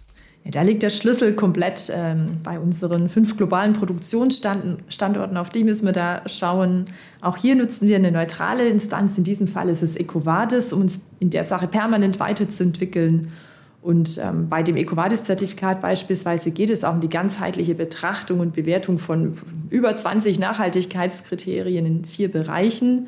Da 0.51 0.61
liegt 0.61 0.83
der 0.83 0.91
Schlüssel 0.91 1.33
komplett 1.33 1.91
ähm, 1.91 2.37
bei 2.43 2.59
unseren 2.59 3.09
fünf 3.09 3.35
globalen 3.35 3.73
Produktionsstandorten. 3.73 5.37
Auf 5.37 5.49
die 5.49 5.63
müssen 5.63 5.87
wir 5.87 5.91
da 5.91 6.21
schauen. 6.27 6.85
Auch 7.19 7.37
hier 7.37 7.55
nutzen 7.55 7.87
wir 7.87 7.95
eine 7.95 8.11
neutrale 8.11 8.67
Instanz. 8.67 9.17
In 9.17 9.23
diesem 9.23 9.47
Fall 9.47 9.69
ist 9.69 9.81
es 9.81 9.95
EcoVadis, 9.95 10.71
um 10.71 10.81
uns 10.81 11.01
in 11.19 11.31
der 11.31 11.45
Sache 11.45 11.67
permanent 11.67 12.19
weiterzuentwickeln. 12.19 13.31
Und 13.81 14.19
ähm, 14.19 14.47
bei 14.47 14.61
dem 14.61 14.77
EcoVadis-Zertifikat 14.77 15.81
beispielsweise 15.81 16.51
geht 16.51 16.69
es 16.69 16.83
auch 16.83 16.93
um 16.93 17.01
die 17.01 17.09
ganzheitliche 17.09 17.73
Betrachtung 17.73 18.39
und 18.39 18.53
Bewertung 18.53 18.99
von 18.99 19.37
über 19.71 19.97
20 19.97 20.37
Nachhaltigkeitskriterien 20.37 21.87
in 21.87 22.05
vier 22.05 22.31
Bereichen. 22.31 23.07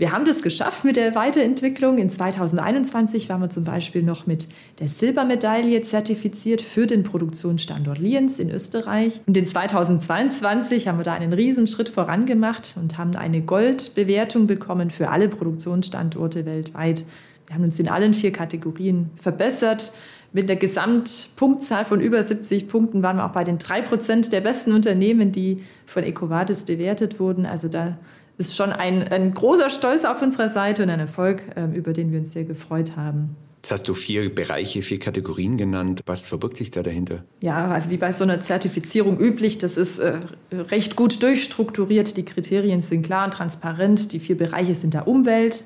Wir 0.00 0.12
haben 0.12 0.24
das 0.24 0.40
geschafft 0.40 0.86
mit 0.86 0.96
der 0.96 1.14
Weiterentwicklung. 1.14 1.98
In 1.98 2.08
2021 2.08 3.28
waren 3.28 3.42
wir 3.42 3.50
zum 3.50 3.64
Beispiel 3.64 4.02
noch 4.02 4.26
mit 4.26 4.48
der 4.78 4.88
Silbermedaille 4.88 5.82
zertifiziert 5.82 6.62
für 6.62 6.86
den 6.86 7.02
Produktionsstandort 7.02 7.98
Lienz 7.98 8.38
in 8.38 8.50
Österreich. 8.50 9.20
Und 9.26 9.36
in 9.36 9.46
2022 9.46 10.88
haben 10.88 10.96
wir 10.96 11.04
da 11.04 11.12
einen 11.12 11.34
Riesenschritt 11.34 11.90
vorangemacht 11.90 12.76
und 12.80 12.96
haben 12.96 13.14
eine 13.14 13.42
Goldbewertung 13.42 14.46
bekommen 14.46 14.88
für 14.88 15.10
alle 15.10 15.28
Produktionsstandorte 15.28 16.46
weltweit. 16.46 17.04
Wir 17.46 17.56
haben 17.56 17.64
uns 17.64 17.78
in 17.78 17.90
allen 17.90 18.14
vier 18.14 18.32
Kategorien 18.32 19.10
verbessert. 19.16 19.92
Mit 20.32 20.48
der 20.48 20.56
Gesamtpunktzahl 20.56 21.84
von 21.84 22.00
über 22.00 22.22
70 22.22 22.68
Punkten 22.68 23.02
waren 23.02 23.16
wir 23.16 23.26
auch 23.26 23.32
bei 23.32 23.44
den 23.44 23.58
drei 23.58 23.82
Prozent 23.82 24.32
der 24.32 24.40
besten 24.40 24.72
Unternehmen, 24.72 25.30
die 25.30 25.58
von 25.84 26.04
EcoVadis 26.04 26.64
bewertet 26.64 27.20
wurden. 27.20 27.44
Also 27.44 27.68
da 27.68 27.98
ist 28.40 28.56
schon 28.56 28.72
ein, 28.72 29.06
ein 29.06 29.34
großer 29.34 29.70
Stolz 29.70 30.04
auf 30.04 30.22
unserer 30.22 30.48
Seite 30.48 30.82
und 30.82 30.90
ein 30.90 30.98
Erfolg, 30.98 31.42
ähm, 31.56 31.74
über 31.74 31.92
den 31.92 32.10
wir 32.10 32.18
uns 32.18 32.32
sehr 32.32 32.44
gefreut 32.44 32.96
haben. 32.96 33.36
Jetzt 33.58 33.70
hast 33.70 33.88
du 33.88 33.94
vier 33.94 34.34
Bereiche, 34.34 34.80
vier 34.80 34.98
Kategorien 34.98 35.58
genannt. 35.58 36.00
Was 36.06 36.26
verbirgt 36.26 36.56
sich 36.56 36.70
da 36.70 36.82
dahinter? 36.82 37.22
Ja, 37.42 37.68
also 37.68 37.90
wie 37.90 37.98
bei 37.98 38.10
so 38.10 38.24
einer 38.24 38.40
Zertifizierung 38.40 39.20
üblich, 39.20 39.58
das 39.58 39.76
ist 39.76 39.98
äh, 39.98 40.18
recht 40.50 40.96
gut 40.96 41.22
durchstrukturiert. 41.22 42.16
Die 42.16 42.24
Kriterien 42.24 42.80
sind 42.80 43.02
klar 43.02 43.26
und 43.26 43.34
transparent. 43.34 44.14
Die 44.14 44.18
vier 44.18 44.38
Bereiche 44.38 44.74
sind 44.74 44.94
da 44.94 45.02
Umwelt, 45.02 45.64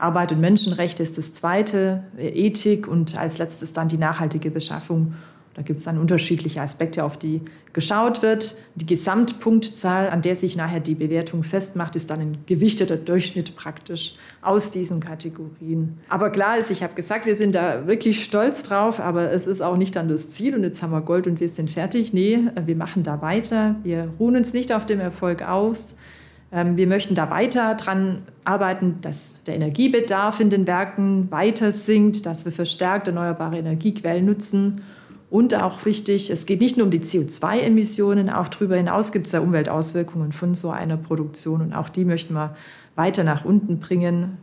Arbeit 0.00 0.32
und 0.32 0.40
Menschenrechte 0.40 1.04
ist 1.04 1.18
das 1.18 1.32
zweite, 1.32 2.02
Ethik 2.18 2.88
und 2.88 3.16
als 3.16 3.38
letztes 3.38 3.72
dann 3.72 3.86
die 3.86 3.98
nachhaltige 3.98 4.50
Beschaffung 4.50 5.14
da 5.60 5.64
gibt 5.64 5.80
es 5.80 5.84
dann 5.84 5.98
unterschiedliche 5.98 6.62
Aspekte, 6.62 7.04
auf 7.04 7.18
die 7.18 7.42
geschaut 7.74 8.22
wird. 8.22 8.54
Die 8.76 8.86
Gesamtpunktzahl, 8.86 10.08
an 10.08 10.22
der 10.22 10.34
sich 10.34 10.56
nachher 10.56 10.80
die 10.80 10.94
Bewertung 10.94 11.42
festmacht, 11.42 11.96
ist 11.96 12.08
dann 12.08 12.20
ein 12.20 12.38
gewichteter 12.46 12.96
Durchschnitt 12.96 13.56
praktisch 13.56 14.14
aus 14.40 14.70
diesen 14.70 15.00
Kategorien. 15.00 15.98
Aber 16.08 16.30
klar 16.30 16.56
ist, 16.56 16.70
ich 16.70 16.82
habe 16.82 16.94
gesagt, 16.94 17.26
wir 17.26 17.36
sind 17.36 17.54
da 17.54 17.86
wirklich 17.86 18.24
stolz 18.24 18.62
drauf, 18.62 19.00
aber 19.00 19.32
es 19.32 19.46
ist 19.46 19.60
auch 19.60 19.76
nicht 19.76 19.96
dann 19.96 20.08
das 20.08 20.30
Ziel 20.30 20.54
und 20.54 20.62
jetzt 20.62 20.82
haben 20.82 20.92
wir 20.92 21.02
Gold 21.02 21.26
und 21.26 21.40
wir 21.40 21.48
sind 21.50 21.70
fertig. 21.70 22.14
Nee, 22.14 22.38
wir 22.64 22.76
machen 22.76 23.02
da 23.02 23.20
weiter. 23.20 23.76
Wir 23.82 24.08
ruhen 24.18 24.36
uns 24.36 24.54
nicht 24.54 24.72
auf 24.72 24.86
dem 24.86 24.98
Erfolg 24.98 25.46
aus. 25.46 25.94
Ähm, 26.52 26.78
wir 26.78 26.86
möchten 26.86 27.14
da 27.14 27.28
weiter 27.28 27.74
dran 27.74 28.22
arbeiten, 28.44 28.96
dass 29.02 29.34
der 29.46 29.56
Energiebedarf 29.56 30.40
in 30.40 30.48
den 30.48 30.66
Werken 30.66 31.30
weiter 31.30 31.70
sinkt, 31.70 32.24
dass 32.24 32.46
wir 32.46 32.52
verstärkt 32.52 33.08
erneuerbare 33.08 33.58
Energiequellen 33.58 34.24
nutzen 34.24 34.80
und 35.30 35.54
auch 35.54 35.84
wichtig, 35.84 36.30
es 36.30 36.44
geht 36.44 36.60
nicht 36.60 36.76
nur 36.76 36.86
um 36.86 36.90
die 36.90 37.00
CO2-Emissionen, 37.00 38.30
auch 38.30 38.48
darüber 38.48 38.76
hinaus 38.76 39.12
gibt 39.12 39.26
es 39.26 39.32
ja 39.32 39.40
Umweltauswirkungen 39.40 40.32
von 40.32 40.54
so 40.54 40.70
einer 40.70 40.96
Produktion 40.96 41.60
und 41.60 41.72
auch 41.72 41.88
die 41.88 42.04
möchten 42.04 42.34
wir 42.34 42.56
weiter 42.96 43.22
nach 43.22 43.44
unten 43.44 43.78
bringen. 43.78 44.36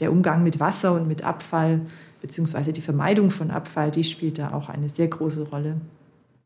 Der 0.00 0.10
Umgang 0.10 0.42
mit 0.42 0.58
Wasser 0.58 0.94
und 0.94 1.06
mit 1.06 1.22
Abfall 1.22 1.82
beziehungsweise 2.22 2.72
die 2.72 2.80
Vermeidung 2.80 3.30
von 3.30 3.50
Abfall, 3.50 3.90
die 3.90 4.04
spielt 4.04 4.38
da 4.38 4.52
auch 4.52 4.68
eine 4.68 4.88
sehr 4.88 5.08
große 5.08 5.48
Rolle. 5.48 5.76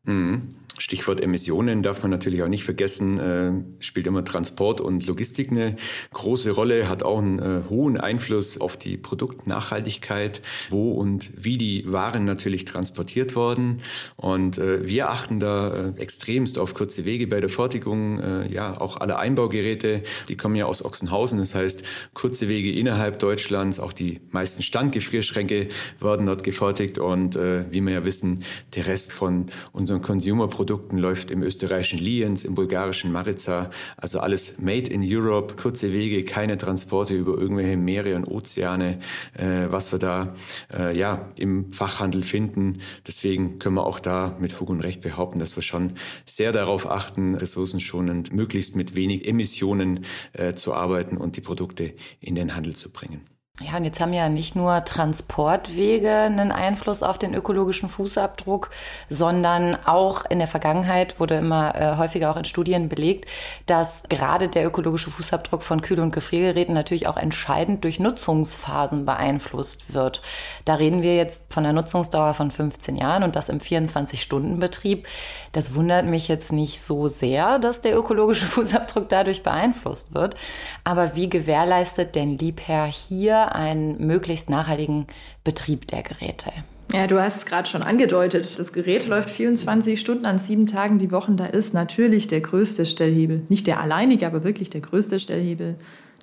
Mhm. 0.03 0.41
Stichwort 0.77 1.21
Emissionen 1.21 1.81
darf 1.81 2.01
man 2.03 2.11
natürlich 2.11 2.43
auch 2.43 2.47
nicht 2.47 2.63
vergessen, 2.63 3.19
äh, 3.19 3.51
spielt 3.83 4.05
immer 4.05 4.23
Transport 4.23 4.79
und 4.79 5.05
Logistik 5.07 5.49
eine 5.49 5.75
große 6.13 6.51
Rolle, 6.51 6.87
hat 6.87 7.01
auch 7.03 7.17
einen 7.17 7.39
äh, 7.39 7.61
hohen 7.69 7.97
Einfluss 7.97 8.59
auf 8.61 8.77
die 8.77 8.97
Produktnachhaltigkeit, 8.97 10.41
wo 10.69 10.91
und 10.91 11.31
wie 11.35 11.57
die 11.57 11.91
Waren 11.91 12.25
natürlich 12.25 12.65
transportiert 12.65 13.35
worden. 13.35 13.77
Und 14.17 14.59
äh, 14.59 14.87
wir 14.87 15.09
achten 15.09 15.39
da 15.39 15.93
äh, 15.95 15.99
extremst 15.99 16.59
auf 16.59 16.75
kurze 16.75 17.05
Wege 17.05 17.25
bei 17.25 17.39
der 17.39 17.49
Fertigung. 17.49 18.19
Äh, 18.19 18.53
ja, 18.53 18.79
auch 18.79 18.97
alle 18.97 19.17
Einbaugeräte, 19.17 20.03
die 20.29 20.37
kommen 20.37 20.55
ja 20.55 20.65
aus 20.65 20.85
Ochsenhausen, 20.85 21.39
das 21.39 21.55
heißt 21.55 21.83
kurze 22.13 22.47
Wege 22.47 22.71
innerhalb 22.71 23.17
Deutschlands, 23.19 23.79
auch 23.79 23.93
die 23.93 24.19
meisten 24.29 24.61
Standgefrierschränke 24.61 25.69
werden 25.99 26.27
dort 26.27 26.43
gefertigt 26.43 26.99
und 26.99 27.35
äh, 27.35 27.65
wie 27.71 27.81
wir 27.81 27.93
ja 27.93 28.05
wissen, 28.05 28.43
der 28.75 28.85
Rest 28.85 29.11
von 29.11 29.47
unseren 29.71 30.01
Consumer-Produkten 30.01 30.66
Produkten 30.67 30.97
läuft 30.97 31.31
im 31.31 31.43
österreichischen 31.43 31.99
Lienz, 31.99 32.43
im 32.43 32.53
bulgarischen 32.53 33.09
Marica, 33.09 33.69
also 33.95 34.19
alles 34.19 34.59
made 34.59 34.91
in 34.91 35.01
Europe, 35.01 35.55
kurze 35.55 35.93
Wege, 35.93 36.25
keine 36.25 36.57
Transporte 36.57 37.15
über 37.15 37.37
irgendwelche 37.37 37.77
Meere 37.77 38.17
und 38.17 38.25
Ozeane, 38.25 38.99
äh, 39.37 39.67
was 39.69 39.93
wir 39.93 39.99
da 39.99 40.35
äh, 40.73 40.95
ja 40.97 41.31
im 41.37 41.71
Fachhandel 41.71 42.21
finden. 42.21 42.79
Deswegen 43.07 43.59
können 43.59 43.75
wir 43.75 43.85
auch 43.85 43.99
da 43.99 44.35
mit 44.41 44.51
Fug 44.51 44.69
und 44.69 44.81
Recht 44.81 44.99
behaupten, 44.99 45.39
dass 45.39 45.55
wir 45.55 45.63
schon 45.63 45.93
sehr 46.25 46.51
darauf 46.51 46.91
achten, 46.91 47.35
ressourcenschonend, 47.35 48.33
möglichst 48.33 48.75
mit 48.75 48.93
wenig 48.93 49.25
Emissionen 49.25 50.03
äh, 50.33 50.53
zu 50.53 50.73
arbeiten 50.73 51.15
und 51.15 51.37
die 51.37 51.41
Produkte 51.41 51.93
in 52.19 52.35
den 52.35 52.55
Handel 52.55 52.75
zu 52.75 52.91
bringen. 52.91 53.36
Ja, 53.59 53.75
und 53.75 53.85
jetzt 53.85 53.99
haben 53.99 54.13
ja 54.13 54.29
nicht 54.29 54.55
nur 54.55 54.85
Transportwege 54.85 56.11
einen 56.11 56.51
Einfluss 56.51 57.01
auf 57.01 57.17
den 57.17 57.33
ökologischen 57.33 57.89
Fußabdruck, 57.89 58.69
sondern 59.09 59.75
auch 59.85 60.25
in 60.29 60.37
der 60.37 60.47
Vergangenheit 60.47 61.19
wurde 61.19 61.37
immer 61.37 61.73
äh, 61.73 61.97
häufiger 61.97 62.29
auch 62.29 62.37
in 62.37 62.45
Studien 62.45 62.87
belegt, 62.87 63.27
dass 63.65 64.03
gerade 64.09 64.47
der 64.47 64.63
ökologische 64.63 65.09
Fußabdruck 65.09 65.63
von 65.63 65.81
Kühl- 65.81 66.01
und 66.01 66.11
Gefriergeräten 66.11 66.75
natürlich 66.75 67.07
auch 67.07 67.17
entscheidend 67.17 67.83
durch 67.83 67.99
Nutzungsphasen 67.99 69.07
beeinflusst 69.07 69.91
wird. 69.91 70.21
Da 70.65 70.75
reden 70.75 71.01
wir 71.01 71.15
jetzt 71.15 71.51
von 71.51 71.65
einer 71.65 71.73
Nutzungsdauer 71.73 72.35
von 72.35 72.51
15 72.51 72.95
Jahren 72.95 73.23
und 73.23 73.35
das 73.35 73.49
im 73.49 73.59
24-Stunden-Betrieb. 73.59 75.07
Das 75.51 75.73
wundert 75.73 76.05
mich 76.05 76.27
jetzt 76.27 76.51
nicht 76.51 76.85
so 76.85 77.07
sehr, 77.07 77.57
dass 77.57 77.81
der 77.81 77.97
ökologische 77.97 78.45
Fußabdruck 78.45 79.09
dadurch 79.09 79.41
beeinflusst 79.41 80.13
wird. 80.13 80.35
Aber 80.83 81.15
wie 81.15 81.27
gewährleistet 81.27 82.13
denn 82.13 82.37
Liebherr 82.37 82.85
hier 82.85 83.46
einen 83.55 84.05
möglichst 84.05 84.49
nachhaltigen 84.49 85.07
Betrieb 85.43 85.87
der 85.87 86.03
Geräte. 86.03 86.51
Ja, 86.93 87.05
du 87.05 87.21
hast 87.21 87.37
es 87.37 87.45
gerade 87.45 87.67
schon 87.67 87.83
angedeutet. 87.83 88.57
Das 88.57 88.71
Gerät 88.71 89.07
läuft 89.07 89.29
24 89.29 89.99
Stunden 89.99 90.25
an 90.25 90.39
sieben 90.39 90.67
Tagen 90.67 90.99
die 90.99 91.11
Woche. 91.11 91.33
Da 91.33 91.45
ist 91.45 91.73
natürlich 91.73 92.27
der 92.27 92.39
größte 92.39 92.85
Stellhebel, 92.85 93.41
nicht 93.49 93.67
der 93.67 93.81
alleinige, 93.81 94.25
aber 94.25 94.43
wirklich 94.43 94.69
der 94.69 94.81
größte 94.81 95.19
Stellhebel, 95.19 95.75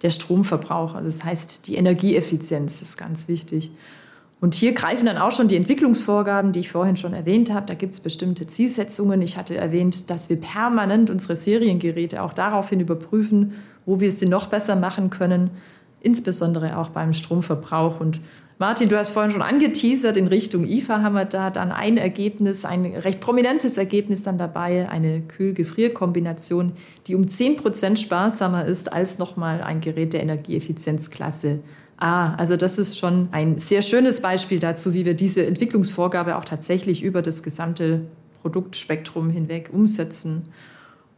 der 0.02 0.10
Stromverbrauch. 0.10 0.94
Also 0.94 1.10
das 1.10 1.22
heißt, 1.22 1.66
die 1.68 1.74
Energieeffizienz 1.76 2.80
ist 2.80 2.96
ganz 2.96 3.28
wichtig. 3.28 3.70
Und 4.40 4.54
hier 4.54 4.72
greifen 4.72 5.06
dann 5.06 5.18
auch 5.18 5.32
schon 5.32 5.48
die 5.48 5.56
Entwicklungsvorgaben, 5.56 6.52
die 6.52 6.60
ich 6.60 6.70
vorhin 6.70 6.96
schon 6.96 7.12
erwähnt 7.12 7.52
habe. 7.52 7.66
Da 7.66 7.74
gibt 7.74 7.94
es 7.94 8.00
bestimmte 8.00 8.46
Zielsetzungen. 8.46 9.20
Ich 9.22 9.36
hatte 9.36 9.56
erwähnt, 9.56 10.10
dass 10.10 10.30
wir 10.30 10.40
permanent 10.40 11.10
unsere 11.10 11.36
Seriengeräte 11.36 12.22
auch 12.22 12.32
daraufhin 12.32 12.80
überprüfen, 12.80 13.52
wo 13.86 14.00
wir 14.00 14.12
sie 14.12 14.26
noch 14.26 14.46
besser 14.46 14.76
machen 14.76 15.10
können 15.10 15.50
insbesondere 16.04 16.78
auch 16.78 16.90
beim 16.90 17.12
Stromverbrauch. 17.12 18.00
Und 18.00 18.20
Martin, 18.58 18.88
du 18.88 18.96
hast 18.96 19.10
vorhin 19.10 19.32
schon 19.32 19.42
angeteasert, 19.42 20.16
in 20.16 20.28
Richtung 20.28 20.64
IFA 20.64 21.02
haben 21.02 21.14
wir 21.14 21.24
da 21.24 21.50
dann 21.50 21.72
ein 21.72 21.96
Ergebnis, 21.96 22.64
ein 22.64 22.84
recht 22.84 23.20
prominentes 23.20 23.76
Ergebnis 23.76 24.22
dann 24.22 24.38
dabei, 24.38 24.88
eine 24.88 25.22
Kühl-Gefrier-Kombination, 25.22 26.72
die 27.06 27.16
um 27.16 27.26
10 27.26 27.56
Prozent 27.56 27.98
sparsamer 27.98 28.64
ist 28.64 28.92
als 28.92 29.18
nochmal 29.18 29.60
ein 29.60 29.80
Gerät 29.80 30.12
der 30.12 30.22
Energieeffizienzklasse 30.22 31.58
A. 31.96 32.34
Also 32.34 32.56
das 32.56 32.78
ist 32.78 32.98
schon 32.98 33.28
ein 33.32 33.58
sehr 33.58 33.82
schönes 33.82 34.20
Beispiel 34.20 34.60
dazu, 34.60 34.94
wie 34.94 35.04
wir 35.04 35.14
diese 35.14 35.44
Entwicklungsvorgabe 35.46 36.36
auch 36.36 36.44
tatsächlich 36.44 37.02
über 37.02 37.22
das 37.22 37.42
gesamte 37.42 38.02
Produktspektrum 38.42 39.30
hinweg 39.30 39.70
umsetzen. 39.72 40.42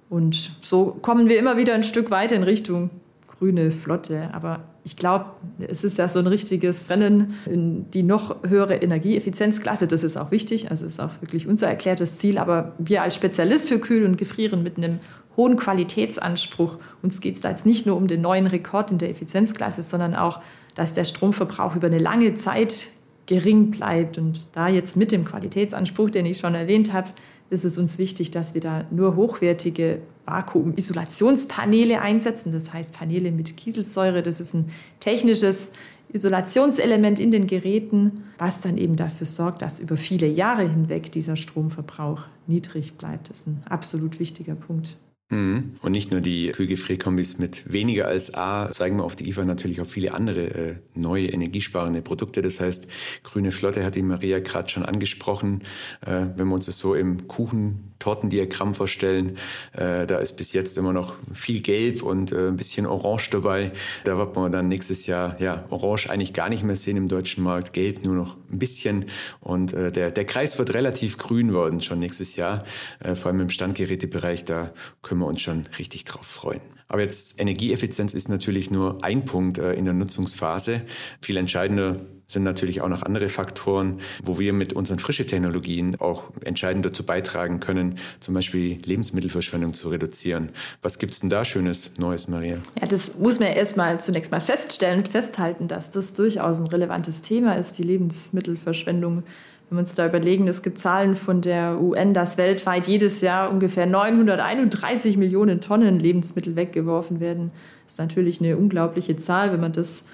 Und 0.09 0.53
so 0.63 0.97
kommen 1.03 1.29
wir 1.29 1.39
immer 1.39 1.57
wieder 1.57 1.75
ein 1.75 1.83
Stück 1.83 2.11
weiter 2.11 2.37
in 2.37 2.45
Richtung 2.45 2.91
grüne 3.27 3.71
Flotte. 3.71 4.31
Aber 4.33 4.61
ich 4.87 4.97
glaube, 4.97 5.25
es 5.67 5.83
ist 5.83 5.99
ja 5.99 6.07
so 6.07 6.21
ein 6.21 6.29
richtiges 6.29 6.89
Rennen 6.91 7.35
in 7.45 7.91
die 7.91 8.05
noch 8.05 8.37
höhere 8.47 8.77
Energieeffizienzklasse. 8.77 9.89
Das 9.89 10.05
ist 10.05 10.17
auch 10.17 10.31
wichtig. 10.31 10.71
Also 10.71 10.87
ist 10.87 11.01
auch 11.01 11.11
wirklich 11.21 11.49
unser 11.49 11.67
erklärtes 11.67 12.19
Ziel. 12.19 12.39
Aber 12.39 12.73
wir 12.79 13.03
als 13.03 13.17
Spezialist 13.17 13.69
für 13.69 13.81
Kühl 13.81 14.05
und 14.05 14.17
Gefrieren 14.17 14.63
mit 14.63 14.77
einem 14.77 15.01
hohen 15.37 15.57
Qualitätsanspruch, 15.57 16.77
uns 17.03 17.21
geht 17.21 17.35
es 17.35 17.41
da 17.41 17.51
jetzt 17.51 17.67
nicht 17.67 17.85
nur 17.87 17.97
um 17.97 18.07
den 18.07 18.21
neuen 18.21 18.47
Rekord 18.47 18.93
in 18.93 18.99
der 18.99 19.11
Effizienzklasse, 19.11 19.83
sondern 19.83 20.15
auch, 20.15 20.39
dass 20.77 20.95
der 20.95 21.03
Stromverbrauch 21.03 21.75
über 21.75 21.89
eine 21.89 21.99
lange 21.99 22.37
Zeit 22.37 22.91
gering 23.27 23.73
bleibt. 23.73 24.19
Und 24.19 24.55
da 24.55 24.69
jetzt 24.69 24.97
mit 24.97 25.11
dem 25.11 25.25
Qualitätsanspruch, 25.25 26.11
den 26.11 26.27
ich 26.27 26.39
schon 26.39 26.55
erwähnt 26.55 26.93
habe, 26.93 27.09
ist 27.51 27.65
es 27.65 27.77
uns 27.77 27.99
wichtig, 27.99 28.31
dass 28.31 28.55
wir 28.55 28.61
da 28.61 28.85
nur 28.93 29.17
hochwertige 29.17 29.99
Vakuum-Isolationspaneele 30.27 32.01
einsetzen. 32.01 32.53
Das 32.53 32.73
heißt 32.73 32.93
Paneele 32.93 33.33
mit 33.33 33.57
Kieselsäure. 33.57 34.23
Das 34.23 34.41
ist 34.41 34.55
ein 34.55 34.71
technisches 35.01 35.73
Isolationselement 36.13 37.19
in 37.19 37.31
den 37.31 37.47
Geräten, 37.47 38.25
was 38.39 38.61
dann 38.61 38.79
eben 38.79 38.97
dafür 38.97 39.27
sorgt, 39.27 39.63
dass 39.63 39.81
über 39.81 39.97
viele 39.97 40.27
Jahre 40.27 40.69
hinweg 40.69 41.11
dieser 41.11 41.37
Stromverbrauch 41.37 42.23
niedrig 42.47 42.95
bleibt. 42.95 43.31
Das 43.31 43.41
ist 43.41 43.47
ein 43.49 43.63
absolut 43.69 44.21
wichtiger 44.21 44.55
Punkt. 44.55 44.97
Mhm. 45.29 45.75
Und 45.83 45.91
nicht 45.91 46.13
nur 46.13 46.21
die 46.21 46.53
Kühlgefrierkombis 46.53 47.39
mit 47.39 47.73
weniger 47.73 48.07
als 48.07 48.35
A 48.35 48.71
zeigen 48.71 48.99
wir 48.99 49.05
auf 49.05 49.17
die 49.17 49.29
IFA 49.29 49.45
natürlich 49.45 49.81
auch 49.81 49.87
viele 49.87 50.15
andere 50.15 50.55
äh, 50.55 50.77
neue 50.95 51.27
energiesparende 51.27 52.01
Produkte. 52.01 52.43
Das 52.43 52.61
heißt, 52.61 52.87
grüne 53.25 53.51
Flotte 53.51 53.85
hat 53.85 53.97
die 53.97 54.03
Maria 54.03 54.39
gerade 54.39 54.69
schon 54.69 54.85
angesprochen. 54.85 55.63
Äh, 56.03 56.27
wenn 56.37 56.47
wir 56.47 56.55
uns 56.55 56.67
das 56.67 56.79
so 56.79 56.95
im 56.95 57.27
Kuchen 57.27 57.95
Tortendiagramm 57.99 58.75
vorstellen. 58.75 59.39
Äh, 59.73 60.07
da 60.07 60.19
ist 60.19 60.37
bis 60.37 60.53
jetzt 60.53 60.77
immer 60.79 60.93
noch 60.93 61.15
viel 61.33 61.61
Gelb 61.61 62.03
und 62.03 62.33
äh, 62.33 62.49
ein 62.49 62.57
bisschen 62.57 62.87
Orange 62.87 63.31
dabei. 63.31 63.73
Da 64.05 64.17
wird 64.19 64.35
man 64.37 64.53
dann 64.53 64.69
nächstes 64.69 65.07
Jahr 65.07 65.41
ja 65.41 65.65
Orange 65.71 66.09
eigentlich 66.11 66.33
gar 66.33 66.49
nicht 66.49 66.63
mehr 66.63 66.77
sehen 66.77 66.97
im 66.97 67.09
deutschen 67.09 67.43
Markt, 67.43 67.73
Gelb 67.73 68.05
nur 68.05 68.15
noch 68.15 68.37
ein 68.51 68.59
bisschen. 68.59 69.07
Und 69.41 69.73
äh, 69.73 69.93
der, 69.93 70.11
der 70.11 70.25
Kreis 70.25 70.59
wird 70.59 70.75
relativ 70.75 71.19
grün 71.19 71.53
worden 71.53 71.81
schon 71.81 71.99
nächstes 71.99 72.37
Jahr. 72.37 72.65
Äh, 73.01 73.15
vor 73.15 73.31
allem 73.31 73.41
im 73.41 73.51
Standgerätebereich, 73.51 74.45
da 74.45 74.73
können 75.03 75.21
wir 75.21 75.27
uns 75.27 75.41
schon 75.41 75.63
richtig 75.79 76.05
drauf 76.05 76.27
freuen. 76.27 76.61
Aber 76.89 77.01
jetzt 77.01 77.41
Energieeffizienz 77.41 78.15
ist 78.15 78.29
natürlich 78.29 78.71
nur 78.71 79.03
ein 79.05 79.25
Punkt 79.25 79.59
äh, 79.59 79.73
in 79.73 79.85
der 79.85 79.95
Nutzungsphase. 79.95 80.83
Viel 81.21 81.37
entscheidender 81.37 81.97
sind 82.27 82.43
natürlich 82.43 82.81
auch 82.81 82.89
noch 82.89 83.03
andere 83.03 83.29
Faktoren, 83.29 83.99
wo 84.23 84.39
wir 84.39 84.53
mit 84.53 84.73
unseren 84.73 84.99
frischen 84.99 85.27
Technologien 85.27 85.97
auch 86.01 86.25
entscheidend 86.45 86.85
dazu 86.85 87.05
beitragen 87.05 87.61
können, 87.61 87.99
zum 88.21 88.35
Beispiel 88.35 88.79
Lebensmittelverschwendung 88.85 89.75
zu 89.75 89.89
reduzieren. 89.89 90.49
Was 90.83 90.99
gibt 90.99 91.13
es 91.13 91.21
denn 91.21 91.31
da 91.31 91.45
Schönes 91.45 91.93
Neues, 91.99 92.27
Maria? 92.27 92.57
Ja, 92.81 92.87
das 92.89 93.17
muss 93.19 93.39
man 93.39 93.49
erstmal 93.49 94.01
zunächst 94.01 94.33
mal 94.33 94.41
feststellen 94.41 94.99
und 94.99 95.09
festhalten, 95.09 95.69
dass 95.69 95.91
das 95.91 96.15
durchaus 96.15 96.59
ein 96.59 96.67
relevantes 96.67 97.23
Thema 97.23 97.55
ist, 97.55 97.79
die 97.79 97.85
Lebensmittelverschwendung. 97.85 99.23
Wenn 99.69 99.79
wir 99.79 99.81
uns 99.81 99.95
da 99.95 100.07
überlegen, 100.07 100.47
es 100.47 100.63
gibt 100.63 100.79
Zahlen 100.79 101.15
von 101.17 101.41
der 101.41 101.81
UN, 101.81 102.15
dass 102.15 102.39
weltweit 102.39 102.87
jedes 102.87 103.21
Jahr 103.21 103.51
ungefähr 103.51 103.87
931 103.87 105.17
Millionen 105.17 105.61
Tonnen 105.61 105.99
Lebensmittel 105.99 106.55
weggeworfen 106.55 107.19
werden. 107.19 107.51
Das 107.85 107.95
ist 107.95 107.99
natürlich 107.99 108.41
eine 108.41 108.57
unglaubliche 108.57 109.17
Zahl, 109.17 109.53
wenn 109.53 109.61
man 109.61 109.73
das 109.73 110.05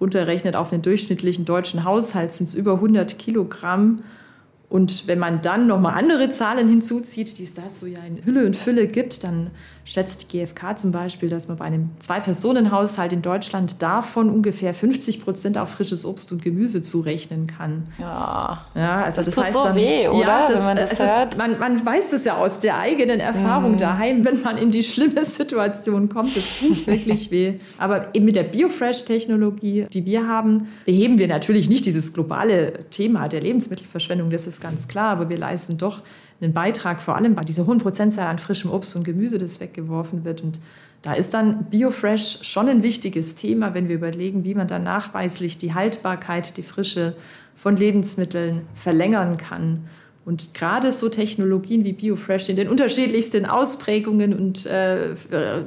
runterrechnet 0.00 0.56
auf 0.56 0.72
einen 0.72 0.82
durchschnittlichen 0.82 1.44
deutschen 1.44 1.84
Haushalt, 1.84 2.32
sind 2.32 2.48
es 2.48 2.54
über 2.54 2.74
100 2.74 3.18
Kilogramm. 3.18 4.02
Und 4.68 5.08
wenn 5.08 5.18
man 5.18 5.42
dann 5.42 5.66
nochmal 5.66 5.98
andere 5.98 6.30
Zahlen 6.30 6.68
hinzuzieht, 6.68 7.38
die 7.38 7.42
es 7.42 7.54
dazu 7.54 7.86
ja 7.86 7.98
in 8.06 8.24
Hülle 8.24 8.46
und 8.46 8.56
Fülle 8.56 8.86
gibt, 8.86 9.24
dann 9.24 9.50
schätzt 9.84 10.32
die 10.32 10.38
GfK 10.38 10.76
zum 10.76 10.92
Beispiel, 10.92 11.28
dass 11.28 11.48
man 11.48 11.56
bei 11.56 11.64
einem 11.64 11.90
Zwei-Personen-Haushalt 11.98 13.12
in 13.12 13.22
Deutschland 13.22 13.82
davon 13.82 14.30
ungefähr 14.30 14.74
50 14.74 15.24
Prozent 15.24 15.58
auf 15.58 15.70
frisches 15.70 16.04
Obst 16.04 16.32
und 16.32 16.42
Gemüse 16.42 16.82
zurechnen 16.82 17.46
kann. 17.46 17.86
Ja, 17.98 18.64
ja 18.74 19.04
also 19.04 19.22
das, 19.22 19.26
das 19.26 19.34
tut 19.34 19.44
heißt 19.44 19.54
so 19.54 19.64
dann, 19.64 19.74
weh, 19.74 20.08
oder? 20.08 20.20
Ja, 20.20 20.46
das, 20.46 20.58
wenn 20.58 20.64
man 20.64 20.76
das 20.76 20.98
hört. 20.98 21.32
Ist, 21.32 21.38
man, 21.38 21.58
man, 21.58 21.86
weiß 21.86 22.10
das 22.10 22.24
ja 22.24 22.36
aus 22.36 22.60
der 22.60 22.78
eigenen 22.78 23.20
Erfahrung 23.20 23.72
mhm. 23.72 23.78
daheim, 23.78 24.24
wenn 24.24 24.40
man 24.42 24.58
in 24.58 24.70
die 24.70 24.82
schlimme 24.82 25.24
Situation 25.24 26.08
kommt. 26.08 26.36
Das 26.36 26.44
tut 26.58 26.86
wirklich 26.86 27.30
weh. 27.30 27.54
Aber 27.78 28.14
eben 28.14 28.26
mit 28.26 28.36
der 28.36 28.44
Biofresh-Technologie, 28.44 29.86
die 29.92 30.06
wir 30.06 30.26
haben, 30.26 30.68
beheben 30.84 31.18
wir 31.18 31.28
natürlich 31.28 31.68
nicht 31.68 31.86
dieses 31.86 32.12
globale 32.12 32.84
Thema 32.90 33.28
der 33.28 33.40
Lebensmittelverschwendung, 33.40 34.30
das 34.30 34.46
ist 34.46 34.60
ganz 34.60 34.88
klar, 34.88 35.10
aber 35.10 35.28
wir 35.28 35.38
leisten 35.38 35.78
doch 35.78 36.02
einen 36.40 36.52
Beitrag, 36.52 37.00
vor 37.00 37.16
allem 37.16 37.34
bei 37.34 37.44
dieser 37.44 37.66
hohen 37.66 37.78
Prozentzahl 37.78 38.26
an 38.26 38.38
frischem 38.38 38.70
Obst 38.70 38.96
und 38.96 39.04
Gemüse, 39.04 39.38
das 39.38 39.60
weggeworfen 39.60 40.24
wird. 40.24 40.42
Und 40.42 40.60
da 41.02 41.14
ist 41.14 41.34
dann 41.34 41.64
Biofresh 41.66 42.40
schon 42.42 42.68
ein 42.68 42.82
wichtiges 42.82 43.34
Thema, 43.34 43.74
wenn 43.74 43.88
wir 43.88 43.96
überlegen, 43.96 44.44
wie 44.44 44.54
man 44.54 44.68
dann 44.68 44.84
nachweislich 44.84 45.58
die 45.58 45.74
Haltbarkeit, 45.74 46.56
die 46.56 46.62
Frische 46.62 47.14
von 47.54 47.76
Lebensmitteln 47.76 48.62
verlängern 48.76 49.36
kann. 49.36 49.88
Und 50.26 50.54
gerade 50.54 50.92
so 50.92 51.08
Technologien 51.08 51.84
wie 51.84 51.92
Biofresh 51.92 52.50
in 52.50 52.56
den 52.56 52.68
unterschiedlichsten 52.68 53.46
Ausprägungen 53.46 54.34
und 54.34 54.66
äh, 54.66 55.16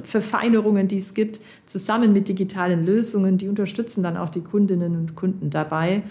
Verfeinerungen, 0.03 0.87
die 0.87 0.97
es 0.97 1.13
gibt, 1.13 1.39
zusammen 1.65 2.13
mit 2.13 2.29
digitalen 2.29 2.85
Lösungen, 2.85 3.37
die 3.37 3.49
unterstützen 3.49 4.03
dann 4.03 4.15
auch 4.15 4.29
die 4.29 4.41
Kundinnen 4.41 4.95
und 4.95 5.15
Kunden 5.15 5.49
dabei, 5.49 6.03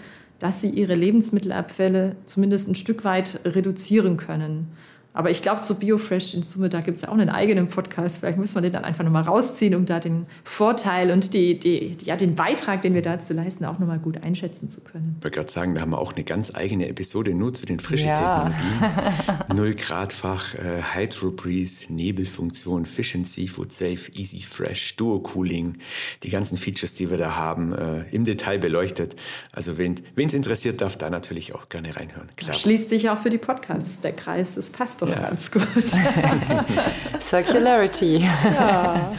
dass 0.43 0.59
sie 0.59 0.71
ihre 0.71 0.93
Lebensmittelabfälle 0.93 2.17
zumindest 2.25 2.67
ein 2.67 2.75
Stück 2.75 3.05
weit 3.05 3.39
reduzieren 3.45 4.17
können. 4.17 4.67
Aber 5.13 5.29
ich 5.29 5.43
glaube, 5.43 5.61
zu 5.61 5.75
Biofresh 5.75 6.33
in 6.33 6.41
Summe, 6.41 6.69
da 6.69 6.81
gibt 6.81 6.97
es 6.97 7.03
ja 7.03 7.09
auch 7.09 7.13
einen 7.13 7.29
eigenen 7.29 7.67
Podcast. 7.67 8.17
Vielleicht 8.17 8.39
müssen 8.39 8.55
wir 8.55 8.63
den 8.63 8.73
dann 8.73 8.83
einfach 8.83 9.03
nochmal 9.03 9.23
rausziehen, 9.23 9.75
um 9.75 9.85
da 9.85 9.99
den 9.99 10.25
Vorteil 10.43 11.11
und 11.11 11.35
die, 11.35 11.59
die, 11.59 11.95
ja, 12.03 12.15
den 12.15 12.33
Beitrag, 12.33 12.81
den 12.81 12.95
wir 12.95 13.03
dazu 13.03 13.33
leisten, 13.33 13.63
auch 13.65 13.77
nochmal 13.77 13.99
gut 13.99 14.23
einschätzen 14.23 14.69
zu 14.69 14.81
können. 14.81 15.15
Ich 15.19 15.23
wollte 15.23 15.37
gerade 15.37 15.51
sagen, 15.51 15.75
da 15.75 15.81
haben 15.81 15.91
wir 15.91 15.99
auch 15.99 16.13
eine 16.13 16.23
ganz 16.23 16.55
eigene 16.55 16.89
Episode 16.89 17.35
nur 17.35 17.53
zu 17.53 17.67
den 17.67 17.79
frischen 17.79 18.07
ja. 18.07 18.51
Technologien. 18.79 19.13
Null 19.55 19.75
Gradfach, 19.75 20.55
äh, 20.55 20.81
Hydro 20.95 21.29
Breeze, 21.29 21.93
Nebelfunktion, 21.93 22.87
Fish 22.87 23.13
and 23.13 23.27
Seafood 23.27 23.71
Safe, 23.71 24.11
Easy 24.15 24.41
Fresh, 24.41 24.95
Duo 24.95 25.19
Cooling, 25.19 25.77
die 26.23 26.31
ganzen 26.31 26.57
Features, 26.57 26.95
die 26.95 27.11
wir 27.11 27.17
da 27.19 27.35
haben, 27.35 27.71
äh, 27.73 28.01
im 28.11 28.23
Detail 28.23 28.57
beleuchtet. 28.57 29.15
Also 29.51 29.77
wen 29.77 29.95
es 30.15 30.33
interessiert, 30.33 30.81
darf 30.81 30.97
da 30.97 31.11
natürlich 31.11 31.53
auch 31.53 31.69
gerne 31.69 31.95
reinhören. 31.95 32.29
Klar. 32.35 32.55
Schließt 32.55 32.89
sich 32.89 33.11
auch 33.11 33.19
für 33.19 33.29
die 33.29 33.37
Podcasts 33.37 33.99
der 33.99 34.13
Kreis. 34.13 34.55
Das 34.55 34.71
passt 34.71 35.02
doch 35.05 35.15
ja. 35.15 35.29
ganz 35.29 35.51
gut. 35.51 35.63
Circularity. 37.21 38.17
Ja. 38.17 39.11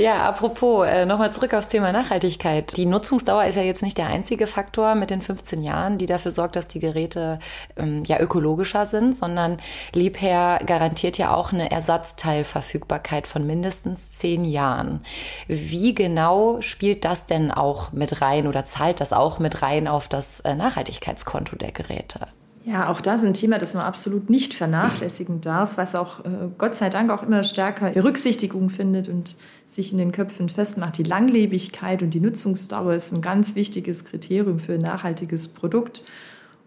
Ja, 0.00 0.22
apropos, 0.22 0.86
äh, 0.86 1.04
nochmal 1.04 1.30
zurück 1.30 1.52
aufs 1.52 1.68
Thema 1.68 1.92
Nachhaltigkeit. 1.92 2.74
Die 2.78 2.86
Nutzungsdauer 2.86 3.44
ist 3.44 3.56
ja 3.56 3.62
jetzt 3.62 3.82
nicht 3.82 3.98
der 3.98 4.06
einzige 4.06 4.46
Faktor 4.46 4.94
mit 4.94 5.10
den 5.10 5.20
15 5.20 5.62
Jahren, 5.62 5.98
die 5.98 6.06
dafür 6.06 6.32
sorgt, 6.32 6.56
dass 6.56 6.68
die 6.68 6.78
Geräte 6.78 7.38
ähm, 7.76 8.02
ja 8.06 8.18
ökologischer 8.18 8.86
sind, 8.86 9.14
sondern 9.14 9.58
Liebherr 9.92 10.60
garantiert 10.64 11.18
ja 11.18 11.34
auch 11.34 11.52
eine 11.52 11.70
Ersatzteilverfügbarkeit 11.70 13.26
von 13.26 13.46
mindestens 13.46 14.12
10 14.12 14.46
Jahren. 14.46 15.02
Wie 15.48 15.94
genau 15.94 16.62
spielt 16.62 17.04
das 17.04 17.26
denn 17.26 17.50
auch 17.50 17.92
mit 17.92 18.22
rein 18.22 18.46
oder 18.46 18.64
zahlt 18.64 19.02
das 19.02 19.12
auch 19.12 19.38
mit 19.38 19.60
rein 19.60 19.86
auf 19.86 20.08
das 20.08 20.40
äh, 20.40 20.54
Nachhaltigkeitskonto 20.54 21.56
der 21.56 21.72
Geräte? 21.72 22.20
Ja, 22.64 22.90
auch 22.90 23.00
das 23.00 23.20
ist 23.20 23.26
ein 23.26 23.34
Thema, 23.34 23.56
das 23.56 23.72
man 23.72 23.84
absolut 23.84 24.28
nicht 24.28 24.52
vernachlässigen 24.52 25.40
darf, 25.40 25.78
was 25.78 25.94
auch 25.94 26.20
äh, 26.26 26.28
Gott 26.58 26.74
sei 26.74 26.90
Dank 26.90 27.10
auch 27.10 27.22
immer 27.22 27.42
stärker 27.42 27.90
Berücksichtigung 27.90 28.68
findet 28.68 29.08
und 29.08 29.36
sich 29.64 29.92
in 29.92 29.98
den 29.98 30.12
Köpfen 30.12 30.50
festmacht. 30.50 30.98
Die 30.98 31.02
Langlebigkeit 31.02 32.02
und 32.02 32.10
die 32.10 32.20
Nutzungsdauer 32.20 32.94
ist 32.94 33.12
ein 33.12 33.22
ganz 33.22 33.54
wichtiges 33.54 34.04
Kriterium 34.04 34.58
für 34.58 34.74
ein 34.74 34.80
nachhaltiges 34.80 35.48
Produkt. 35.48 36.04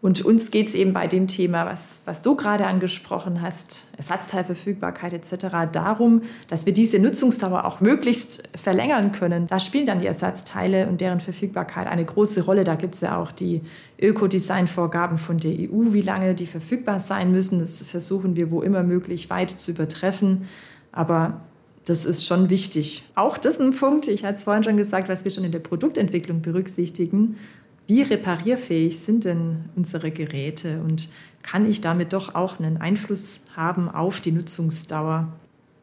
Und 0.04 0.26
uns 0.26 0.52
geht 0.52 0.68
es 0.68 0.76
eben 0.76 0.92
bei 0.92 1.08
dem 1.08 1.30
Thema, 1.30 1.66
was, 1.66 2.02
was 2.04 2.22
du 2.22 2.36
gerade 2.36 2.68
angesprochen 2.68 3.42
hast, 3.42 3.88
Ersatzteilverfügbarkeit 3.96 5.14
etc., 5.14 5.72
darum, 5.72 6.24
dass 6.50 6.66
wir 6.66 6.74
diese 6.74 7.00
Nutzungsdauer 7.00 7.64
auch 7.64 7.80
möglichst 7.80 8.50
verlängern 8.54 9.14
können. 9.14 9.48
Da 9.48 9.62
spielen 9.62 9.86
dann 9.86 10.02
die 10.02 10.06
Ersatzteile 10.06 10.90
und 10.90 11.00
deren 11.00 11.22
Verfügbarkeit 11.22 11.88
eine 11.88 12.04
große 12.04 12.44
Rolle. 12.44 12.66
Da 12.66 12.76
gibt 12.76 12.96
es 12.96 13.02
ja 13.02 13.18
auch 13.18 13.32
die 13.32 13.62
Ökodesign-Vorgaben 13.98 15.18
von 15.18 15.38
der 15.38 15.54
EU, 15.54 15.94
wie 15.94 16.02
lange 16.02 16.34
die 16.34 16.48
verfügbar 16.48 17.00
sein 17.00 17.32
müssen. 17.32 17.60
Das 17.60 17.82
versuchen 17.84 18.36
wir 18.36 18.52
wo 18.52 18.62
immer 18.62 18.84
möglich 18.84 19.30
weit 19.30 19.52
zu 19.52 19.72
übertreffen. 19.72 20.50
Aber 20.92 21.40
das 21.86 22.04
ist 22.04 22.26
schon 22.26 22.50
wichtig. 22.50 23.04
Auch 23.16 23.38
das 23.38 23.56
ist 23.56 23.62
ein 23.62 23.72
Punkt, 23.72 24.10
ich 24.10 24.26
hatte 24.26 24.36
es 24.36 24.44
vorhin 24.44 24.66
schon 24.66 24.76
gesagt, 24.76 25.08
was 25.08 25.24
wir 25.24 25.32
schon 25.32 25.46
in 25.46 25.54
der 25.54 25.60
Produktentwicklung 25.60 26.42
berücksichtigen. 26.42 27.38
Wie 27.88 28.02
reparierfähig 28.02 29.00
sind 29.00 29.26
denn 29.26 29.66
unsere 29.76 30.12
Geräte 30.12 30.82
und 30.82 31.10
kann 31.42 31.70
ich 31.70 31.82
damit 31.82 32.14
doch 32.14 32.36
auch 32.36 32.60
einen 32.60 32.78
Einfluss 32.78 33.42
haben 33.56 33.90
auf 33.90 34.22
die 34.22 34.32
Nutzungsdauer? 34.32 35.28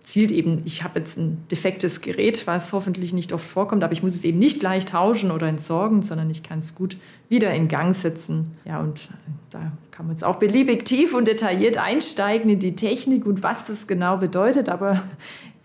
Zielt 0.02 0.30
eben, 0.30 0.62
ich 0.64 0.82
habe 0.82 0.98
jetzt 0.98 1.18
ein 1.18 1.44
defektes 1.50 2.00
Gerät, 2.00 2.46
was 2.46 2.72
hoffentlich 2.72 3.12
nicht 3.12 3.32
oft 3.32 3.46
vorkommt, 3.46 3.84
aber 3.84 3.92
ich 3.92 4.02
muss 4.02 4.14
es 4.14 4.24
eben 4.24 4.38
nicht 4.38 4.60
gleich 4.60 4.86
tauschen 4.86 5.30
oder 5.30 5.46
entsorgen, 5.46 6.02
sondern 6.02 6.30
ich 6.30 6.42
kann 6.42 6.60
es 6.60 6.74
gut 6.74 6.96
wieder 7.28 7.52
in 7.52 7.68
Gang 7.68 7.94
setzen. 7.94 8.50
Ja, 8.64 8.80
und 8.80 9.10
da 9.50 9.70
kann 9.90 10.06
man 10.06 10.16
jetzt 10.16 10.24
auch 10.24 10.36
beliebig 10.36 10.86
tief 10.86 11.14
und 11.14 11.28
detailliert 11.28 11.76
einsteigen 11.76 12.50
in 12.50 12.58
die 12.58 12.74
Technik 12.74 13.26
und 13.26 13.42
was 13.42 13.66
das 13.66 13.86
genau 13.86 14.16
bedeutet, 14.16 14.68
aber 14.68 15.02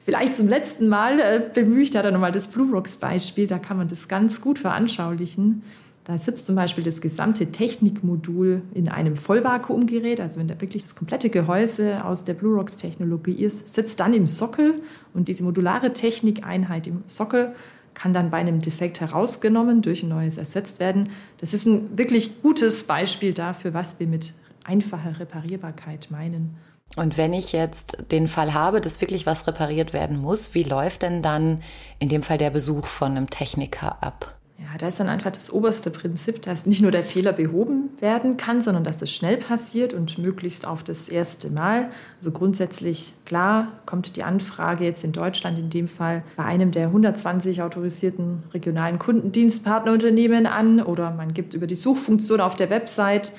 Vielleicht 0.06 0.36
zum 0.36 0.48
letzten 0.48 0.88
Mal 0.88 1.19
äh, 1.19 1.50
bemühe 1.52 1.82
ich 1.82 1.89
da 1.89 2.12
nochmal 2.12 2.32
das 2.32 2.50
Blue 2.50 2.71
Rocks 2.71 2.98
Beispiel, 2.98 3.48
da 3.48 3.58
kann 3.58 3.76
man 3.76 3.88
das 3.88 4.08
ganz 4.08 4.39
gut 4.39 4.60
veranschaulichen. 4.60 5.63
Da 6.06 6.20
sitzt 6.20 6.46
zum 6.46 6.56
Beispiel 6.56 6.84
das 6.84 7.02
gesamte 7.02 7.52
Technikmodul 7.52 8.62
in 8.76 8.89
einem 8.89 9.15
Vollvakuumgerät, 9.15 10.22
also 10.22 10.39
wenn 10.39 10.48
da 10.48 10.62
wirklich 10.62 10.84
das 10.84 10.96
komplette 10.96 11.32
Gehäuse 11.32 12.06
aus 12.06 12.24
der 12.26 12.36
BlueRox-Technologie 12.36 13.34
ist, 13.34 13.68
sitzt 13.68 14.00
dann 14.00 14.13
im 14.13 14.28
Sockel 14.28 14.84
und 15.15 15.28
diese 15.28 15.44
modulare 15.44 15.94
Technikeinheit 15.94 16.86
im 16.86 17.04
Sockel 17.08 17.56
kann 17.96 18.13
dann 18.13 18.30
bei 18.30 18.38
einem 18.38 18.62
Defekt 18.62 19.02
herausgenommen, 19.02 19.82
durch 19.82 20.04
ein 20.04 20.10
neues 20.10 20.38
ersetzt 20.38 20.80
werden. 20.80 21.10
Das 21.39 21.56
ist 21.56 21.65
ein 21.65 21.98
wirklich 21.98 22.41
gutes 22.44 22.84
Beispiel 22.84 23.34
dafür, 23.34 23.74
was 23.74 24.00
wir 24.00 24.06
mit 24.06 24.34
einfacher 24.63 25.20
Reparierbarkeit 25.20 26.12
meinen. 26.12 26.56
Und 26.96 27.18
wenn 27.18 27.34
ich 27.34 27.52
jetzt 27.52 28.12
den 28.12 28.28
Fall 28.28 28.54
habe, 28.54 28.80
dass 28.80 29.02
wirklich 29.02 29.26
was 29.26 29.48
repariert 29.48 29.91
werden 29.91 30.22
muss, 30.22 30.54
wie 30.54 30.63
läuft 30.63 31.02
denn 31.02 31.24
dann 31.24 31.63
in 31.98 32.10
dem 32.10 32.22
Fall 32.22 32.38
der 32.38 32.52
Besuch 32.52 32.86
von 32.86 33.12
einem 33.12 33.30
Techniker 33.30 34.04
ab? 34.04 34.35
Ja, 34.58 34.78
da 34.78 34.88
ist 34.88 35.02
dann 35.02 35.10
einfach 35.10 35.32
das 35.32 35.52
oberste 35.52 35.91
Prinzip, 35.91 36.41
dass 36.41 36.65
nicht 36.65 36.82
nur 36.82 36.91
der 36.91 37.04
Fehler 37.04 37.34
behoben 37.34 37.89
werden 38.00 38.38
kann, 38.38 38.62
sondern 38.62 38.86
dass 38.86 38.96
das 38.96 39.12
schnell 39.12 39.36
passiert 39.36 39.94
und 39.94 40.18
möglichst 40.18 40.65
auf 40.65 40.82
das 40.82 41.10
erste 41.10 41.50
Mal. 41.50 41.91
Also 42.20 42.32
grundsätzlich, 42.32 43.13
klar, 43.26 43.68
kommt 43.86 44.15
die 44.15 44.24
Anfrage 44.24 44.86
jetzt 44.86 45.04
in 45.04 45.12
Deutschland 45.12 45.60
in 45.60 45.70
dem 45.70 45.89
Fall 45.89 46.24
bei 46.38 46.46
einem 46.46 46.72
der 46.72 46.88
120 46.88 47.63
autorisierten 47.63 48.44
regionalen 48.54 48.98
Kundendienstpartnerunternehmen 48.98 50.46
an 50.46 50.82
oder 50.82 51.12
man 51.12 51.34
gibt 51.34 51.54
über 51.54 51.68
die 51.68 51.76
Suchfunktion 51.76 52.39
auf 52.39 52.56
der 52.56 52.70
Website 52.70 53.34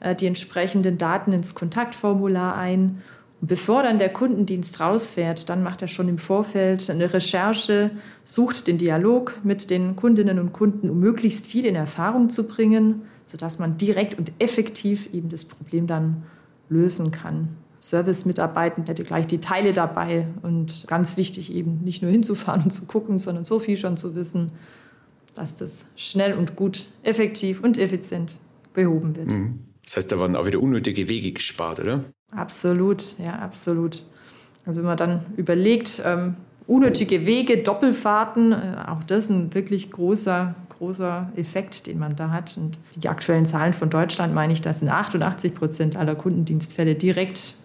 äh, 0.00 0.14
die 0.14 0.26
entsprechenden 0.26 0.96
Daten 0.96 1.34
ins 1.34 1.54
Kontaktformular 1.54 2.56
ein 2.56 3.02
bevor 3.42 3.82
dann 3.82 3.98
der 3.98 4.08
Kundendienst 4.08 4.80
rausfährt, 4.80 5.48
dann 5.48 5.62
macht 5.62 5.82
er 5.82 5.88
schon 5.88 6.08
im 6.08 6.16
Vorfeld 6.16 6.88
eine 6.88 7.12
Recherche, 7.12 7.90
sucht 8.24 8.68
den 8.68 8.78
Dialog 8.78 9.34
mit 9.42 9.68
den 9.68 9.96
Kundinnen 9.96 10.38
und 10.38 10.52
Kunden, 10.52 10.88
um 10.88 11.00
möglichst 11.00 11.48
viel 11.48 11.66
in 11.66 11.74
Erfahrung 11.74 12.30
zu 12.30 12.46
bringen, 12.46 13.02
sodass 13.26 13.58
man 13.58 13.76
direkt 13.76 14.16
und 14.16 14.32
effektiv 14.38 15.12
eben 15.12 15.28
das 15.28 15.44
Problem 15.44 15.86
dann 15.86 16.22
lösen 16.68 17.10
kann. 17.10 17.48
Service-Mitarbeitenden 17.80 18.86
hätte 18.86 19.02
gleich 19.02 19.26
die 19.26 19.40
Teile 19.40 19.72
dabei 19.72 20.28
und 20.42 20.84
ganz 20.86 21.16
wichtig 21.16 21.52
eben 21.52 21.80
nicht 21.82 22.00
nur 22.00 22.12
hinzufahren 22.12 22.62
und 22.62 22.70
zu 22.70 22.86
gucken, 22.86 23.18
sondern 23.18 23.44
so 23.44 23.58
viel 23.58 23.76
schon 23.76 23.96
zu 23.96 24.14
wissen, 24.14 24.52
dass 25.34 25.56
das 25.56 25.84
schnell 25.96 26.34
und 26.34 26.54
gut, 26.54 26.86
effektiv 27.02 27.60
und 27.62 27.76
effizient 27.76 28.38
behoben 28.72 29.16
wird. 29.16 29.32
Mhm. 29.32 29.58
Das 29.84 29.96
heißt, 29.96 30.12
da 30.12 30.18
waren 30.20 30.36
auch 30.36 30.46
wieder 30.46 30.62
unnötige 30.62 31.08
Wege 31.08 31.32
gespart, 31.32 31.80
oder? 31.80 32.04
Absolut, 32.34 33.18
ja, 33.18 33.38
absolut. 33.38 34.04
Also 34.64 34.80
wenn 34.80 34.86
man 34.86 34.96
dann 34.96 35.26
überlegt, 35.36 36.02
ähm, 36.04 36.36
unnötige 36.66 37.26
Wege, 37.26 37.58
Doppelfahrten, 37.58 38.52
äh, 38.52 38.56
auch 38.86 39.02
das 39.04 39.24
ist 39.24 39.30
ein 39.30 39.54
wirklich 39.54 39.90
großer, 39.90 40.54
großer 40.78 41.30
Effekt, 41.36 41.86
den 41.86 41.98
man 41.98 42.16
da 42.16 42.30
hat. 42.30 42.56
Und 42.56 42.78
die 42.96 43.08
aktuellen 43.08 43.46
Zahlen 43.46 43.72
von 43.72 43.90
Deutschland 43.90 44.34
meine 44.34 44.52
ich, 44.52 44.62
dass 44.62 44.82
in 44.82 44.88
88 44.88 45.54
Prozent 45.54 45.96
aller 45.96 46.14
Kundendienstfälle 46.14 46.94
direkt 46.94 47.56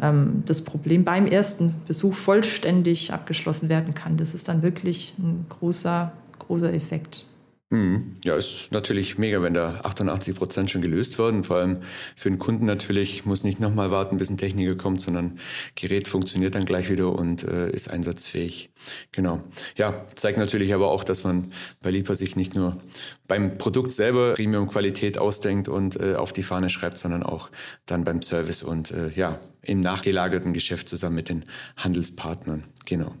ähm, 0.00 0.42
das 0.46 0.62
Problem 0.64 1.04
beim 1.04 1.26
ersten 1.26 1.74
Besuch 1.86 2.14
vollständig 2.14 3.12
abgeschlossen 3.12 3.68
werden 3.68 3.94
kann. 3.94 4.16
Das 4.16 4.34
ist 4.34 4.48
dann 4.48 4.62
wirklich 4.62 5.14
ein 5.18 5.46
großer, 5.48 6.12
großer 6.38 6.72
Effekt. 6.72 7.26
Mhm. 7.72 8.16
Ja, 8.22 8.36
ist 8.36 8.70
natürlich 8.70 9.16
mega, 9.16 9.40
wenn 9.40 9.54
da 9.54 9.80
88 9.82 10.34
Prozent 10.34 10.70
schon 10.70 10.82
gelöst 10.82 11.18
werden. 11.18 11.42
Vor 11.42 11.56
allem 11.56 11.78
für 12.16 12.28
den 12.28 12.38
Kunden 12.38 12.66
natürlich 12.66 13.24
muss 13.24 13.44
nicht 13.44 13.60
nochmal 13.60 13.90
warten, 13.90 14.18
bis 14.18 14.28
ein 14.28 14.36
Techniker 14.36 14.74
kommt, 14.74 15.00
sondern 15.00 15.38
Gerät 15.74 16.06
funktioniert 16.06 16.54
dann 16.54 16.66
gleich 16.66 16.90
wieder 16.90 17.10
und 17.10 17.44
äh, 17.44 17.70
ist 17.70 17.90
einsatzfähig. 17.90 18.70
Genau. 19.10 19.42
Ja, 19.74 20.04
zeigt 20.14 20.36
natürlich 20.36 20.74
aber 20.74 20.90
auch, 20.90 21.02
dass 21.02 21.24
man 21.24 21.50
bei 21.80 21.90
Lipa 21.90 22.14
sich 22.14 22.36
nicht 22.36 22.54
nur 22.54 22.76
beim 23.26 23.56
Produkt 23.56 23.92
selber 23.92 24.34
Premium-Qualität 24.34 25.16
ausdenkt 25.16 25.68
und 25.68 25.98
äh, 25.98 26.16
auf 26.16 26.34
die 26.34 26.42
Fahne 26.42 26.68
schreibt, 26.68 26.98
sondern 26.98 27.22
auch 27.22 27.48
dann 27.86 28.04
beim 28.04 28.20
Service 28.20 28.62
und 28.62 28.90
äh, 28.90 29.08
ja, 29.16 29.40
im 29.62 29.80
nachgelagerten 29.80 30.52
Geschäft 30.52 30.88
zusammen 30.88 31.16
mit 31.16 31.30
den 31.30 31.46
Handelspartnern. 31.78 32.64
Genau. 32.84 33.14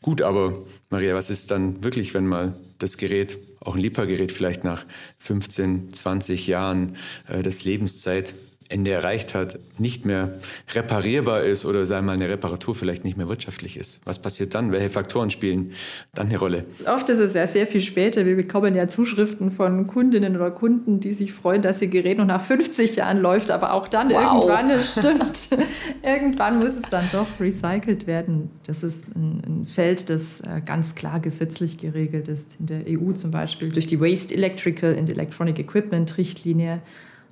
Gut, 0.00 0.22
aber 0.22 0.64
Maria, 0.88 1.14
was 1.14 1.28
ist 1.28 1.50
dann 1.50 1.84
wirklich, 1.84 2.14
wenn 2.14 2.26
mal 2.26 2.54
das 2.78 2.96
Gerät, 2.96 3.38
auch 3.60 3.74
ein 3.74 3.80
Lipa-Gerät 3.80 4.32
vielleicht 4.32 4.64
nach 4.64 4.86
15, 5.18 5.92
20 5.92 6.46
Jahren 6.46 6.96
äh, 7.28 7.42
des 7.42 7.64
Lebenszeit 7.64 8.34
Ende 8.70 8.92
erreicht 8.92 9.34
hat, 9.34 9.58
nicht 9.78 10.06
mehr 10.06 10.38
reparierbar 10.72 11.42
ist 11.42 11.66
oder 11.66 11.84
sagen 11.86 12.06
wir 12.06 12.12
mal 12.12 12.22
eine 12.22 12.28
Reparatur 12.28 12.74
vielleicht 12.74 13.04
nicht 13.04 13.16
mehr 13.16 13.28
wirtschaftlich 13.28 13.76
ist. 13.76 14.00
Was 14.04 14.20
passiert 14.20 14.54
dann? 14.54 14.70
Welche 14.70 14.90
Faktoren 14.90 15.30
spielen 15.30 15.72
dann 16.14 16.28
eine 16.28 16.38
Rolle? 16.38 16.64
Oft 16.86 17.08
ist 17.08 17.18
es 17.18 17.34
ja 17.34 17.46
sehr 17.46 17.66
viel 17.66 17.82
später. 17.82 18.24
Wir 18.24 18.36
bekommen 18.36 18.74
ja 18.76 18.86
Zuschriften 18.86 19.50
von 19.50 19.88
Kundinnen 19.88 20.36
oder 20.36 20.52
Kunden, 20.52 21.00
die 21.00 21.12
sich 21.12 21.32
freuen, 21.32 21.62
dass 21.62 21.82
ihr 21.82 21.88
Gerät 21.88 22.18
noch 22.18 22.26
nach 22.26 22.40
50 22.40 22.96
Jahren 22.96 23.18
läuft, 23.18 23.50
aber 23.50 23.72
auch 23.72 23.88
dann 23.88 24.10
wow. 24.10 24.22
irgendwann, 24.22 24.70
es 24.70 24.98
stimmt, 24.98 25.60
irgendwann 26.02 26.60
muss 26.60 26.76
es 26.76 26.88
dann 26.90 27.08
doch 27.10 27.26
recycelt 27.40 28.06
werden. 28.06 28.50
Das 28.66 28.84
ist 28.84 29.08
ein, 29.16 29.42
ein 29.46 29.66
Feld, 29.66 30.08
das 30.10 30.40
äh, 30.42 30.60
ganz 30.64 30.94
klar 30.94 31.18
gesetzlich 31.18 31.78
geregelt 31.78 32.28
ist. 32.28 32.56
In 32.60 32.66
der 32.66 32.82
EU 32.88 33.12
zum 33.12 33.32
Beispiel 33.32 33.70
durch 33.70 33.88
die 33.88 34.00
Waste 34.00 34.32
Electrical 34.32 34.96
and 34.96 35.10
Electronic 35.10 35.58
Equipment 35.58 36.16
Richtlinie 36.18 36.80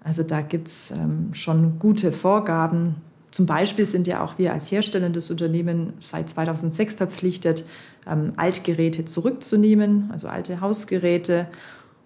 also 0.05 0.23
da 0.23 0.41
gibt 0.41 0.69
es 0.69 0.91
ähm, 0.91 1.35
schon 1.35 1.79
gute 1.79 2.13
Vorgaben. 2.13 2.97
Zum 3.31 3.47
Beispiel 3.47 3.85
sind 3.85 4.07
ja 4.07 4.25
auch 4.25 4.39
wir 4.39 4.53
als 4.53 4.71
herstellendes 4.71 5.31
Unternehmen 5.31 5.93
seit 6.01 6.31
2006 6.31 6.95
verpflichtet, 6.95 7.65
ähm, 8.07 8.33
Altgeräte 8.37 9.05
zurückzunehmen, 9.05 10.11
also 10.13 10.29
alte 10.29 10.61
Hausgeräte. 10.61 11.47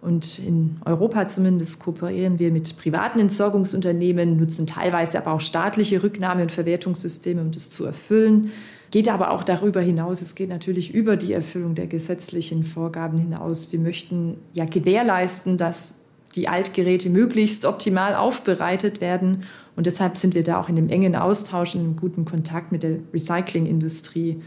Und 0.00 0.40
in 0.40 0.78
Europa 0.84 1.28
zumindest 1.28 1.78
kooperieren 1.78 2.40
wir 2.40 2.50
mit 2.50 2.76
privaten 2.76 3.20
Entsorgungsunternehmen, 3.20 4.36
nutzen 4.36 4.66
teilweise 4.66 5.16
aber 5.18 5.32
auch 5.32 5.40
staatliche 5.40 6.02
Rücknahme- 6.02 6.42
und 6.42 6.50
Verwertungssysteme, 6.50 7.40
um 7.40 7.52
das 7.52 7.70
zu 7.70 7.84
erfüllen. 7.84 8.50
Geht 8.90 9.08
aber 9.08 9.30
auch 9.30 9.44
darüber 9.44 9.80
hinaus. 9.80 10.20
Es 10.20 10.34
geht 10.34 10.48
natürlich 10.48 10.92
über 10.92 11.16
die 11.16 11.32
Erfüllung 11.32 11.76
der 11.76 11.86
gesetzlichen 11.86 12.64
Vorgaben 12.64 13.16
hinaus. 13.16 13.70
Wir 13.70 13.78
möchten 13.78 14.38
ja 14.54 14.64
gewährleisten, 14.64 15.56
dass 15.56 15.94
die 16.34 16.48
Altgeräte 16.48 17.10
möglichst 17.10 17.64
optimal 17.64 18.14
aufbereitet 18.14 19.00
werden. 19.00 19.42
Und 19.76 19.86
deshalb 19.86 20.16
sind 20.16 20.34
wir 20.34 20.42
da 20.42 20.60
auch 20.60 20.68
in 20.68 20.76
dem 20.76 20.88
engen 20.88 21.16
Austausch, 21.16 21.74
in 21.74 21.80
einem 21.80 21.96
guten 21.96 22.24
Kontakt 22.24 22.72
mit 22.72 22.82
der 22.82 22.96
Recyclingindustrie. 23.12 24.40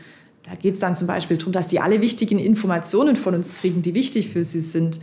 Da 0.44 0.56
geht 0.56 0.76
es 0.76 0.80
dann 0.80 0.96
zum 0.96 1.08
Beispiel 1.08 1.38
darum, 1.38 1.54
dass 1.54 1.68
die 1.68 1.80
alle 1.80 2.02
wichtigen 2.02 2.38
Informationen 2.38 3.16
von 3.16 3.34
uns 3.34 3.56
kriegen, 3.56 3.82
die 3.82 3.96
wichtig 3.96 4.30
für 4.30 4.44
sie 4.44 4.62
sind. 4.62 5.00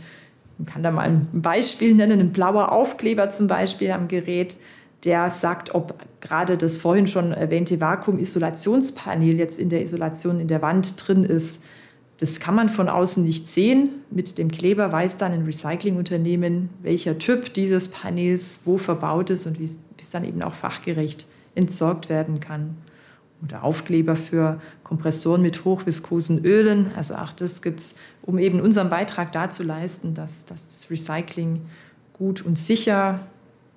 Man 0.57 0.65
kann 0.65 0.83
da 0.83 0.91
mal 0.91 1.01
ein 1.01 1.27
Beispiel 1.33 1.93
nennen, 1.95 2.19
ein 2.19 2.31
blauer 2.31 2.71
Aufkleber 2.71 3.29
zum 3.29 3.47
Beispiel 3.47 3.91
am 3.91 4.07
Gerät, 4.07 4.57
der 5.03 5.31
sagt, 5.31 5.75
ob 5.75 5.95
gerade 6.21 6.57
das 6.57 6.77
vorhin 6.77 7.07
schon 7.07 7.33
erwähnte 7.33 7.81
Vakuumisolationspanel 7.81 9.35
jetzt 9.35 9.59
in 9.59 9.69
der 9.69 9.81
Isolation 9.81 10.39
in 10.39 10.47
der 10.47 10.61
Wand 10.61 10.95
drin 11.05 11.25
ist. 11.25 11.61
Das 12.19 12.39
kann 12.39 12.55
man 12.55 12.69
von 12.69 12.89
außen 12.89 13.23
nicht 13.23 13.47
sehen. 13.47 13.89
Mit 14.11 14.37
dem 14.37 14.51
Kleber 14.51 14.91
weiß 14.91 15.17
dann 15.17 15.31
ein 15.31 15.45
Recyclingunternehmen, 15.45 16.69
welcher 16.81 17.17
Typ 17.17 17.53
dieses 17.53 17.89
Panels 17.89 18.61
wo 18.65 18.77
verbaut 18.77 19.29
ist 19.29 19.47
und 19.47 19.59
wie 19.59 19.65
es 19.65 20.09
dann 20.11 20.23
eben 20.23 20.43
auch 20.43 20.53
fachgerecht 20.53 21.27
entsorgt 21.55 22.09
werden 22.09 22.39
kann. 22.39 22.77
Oder 23.43 23.63
Aufkleber 23.63 24.15
für 24.15 24.61
Kompressoren 24.83 25.41
mit 25.41 25.65
hochviskosen 25.65 26.45
Ölen. 26.45 26.91
Also 26.95 27.15
auch 27.15 27.33
das 27.33 27.61
gibt 27.61 27.79
es, 27.79 27.97
um 28.21 28.37
eben 28.37 28.61
unseren 28.61 28.89
Beitrag 28.89 29.31
dazu 29.31 29.63
leisten, 29.63 30.13
dass, 30.13 30.45
dass 30.45 30.67
das 30.67 30.89
Recycling 30.89 31.61
gut 32.13 32.41
und 32.41 32.57
sicher 32.57 33.19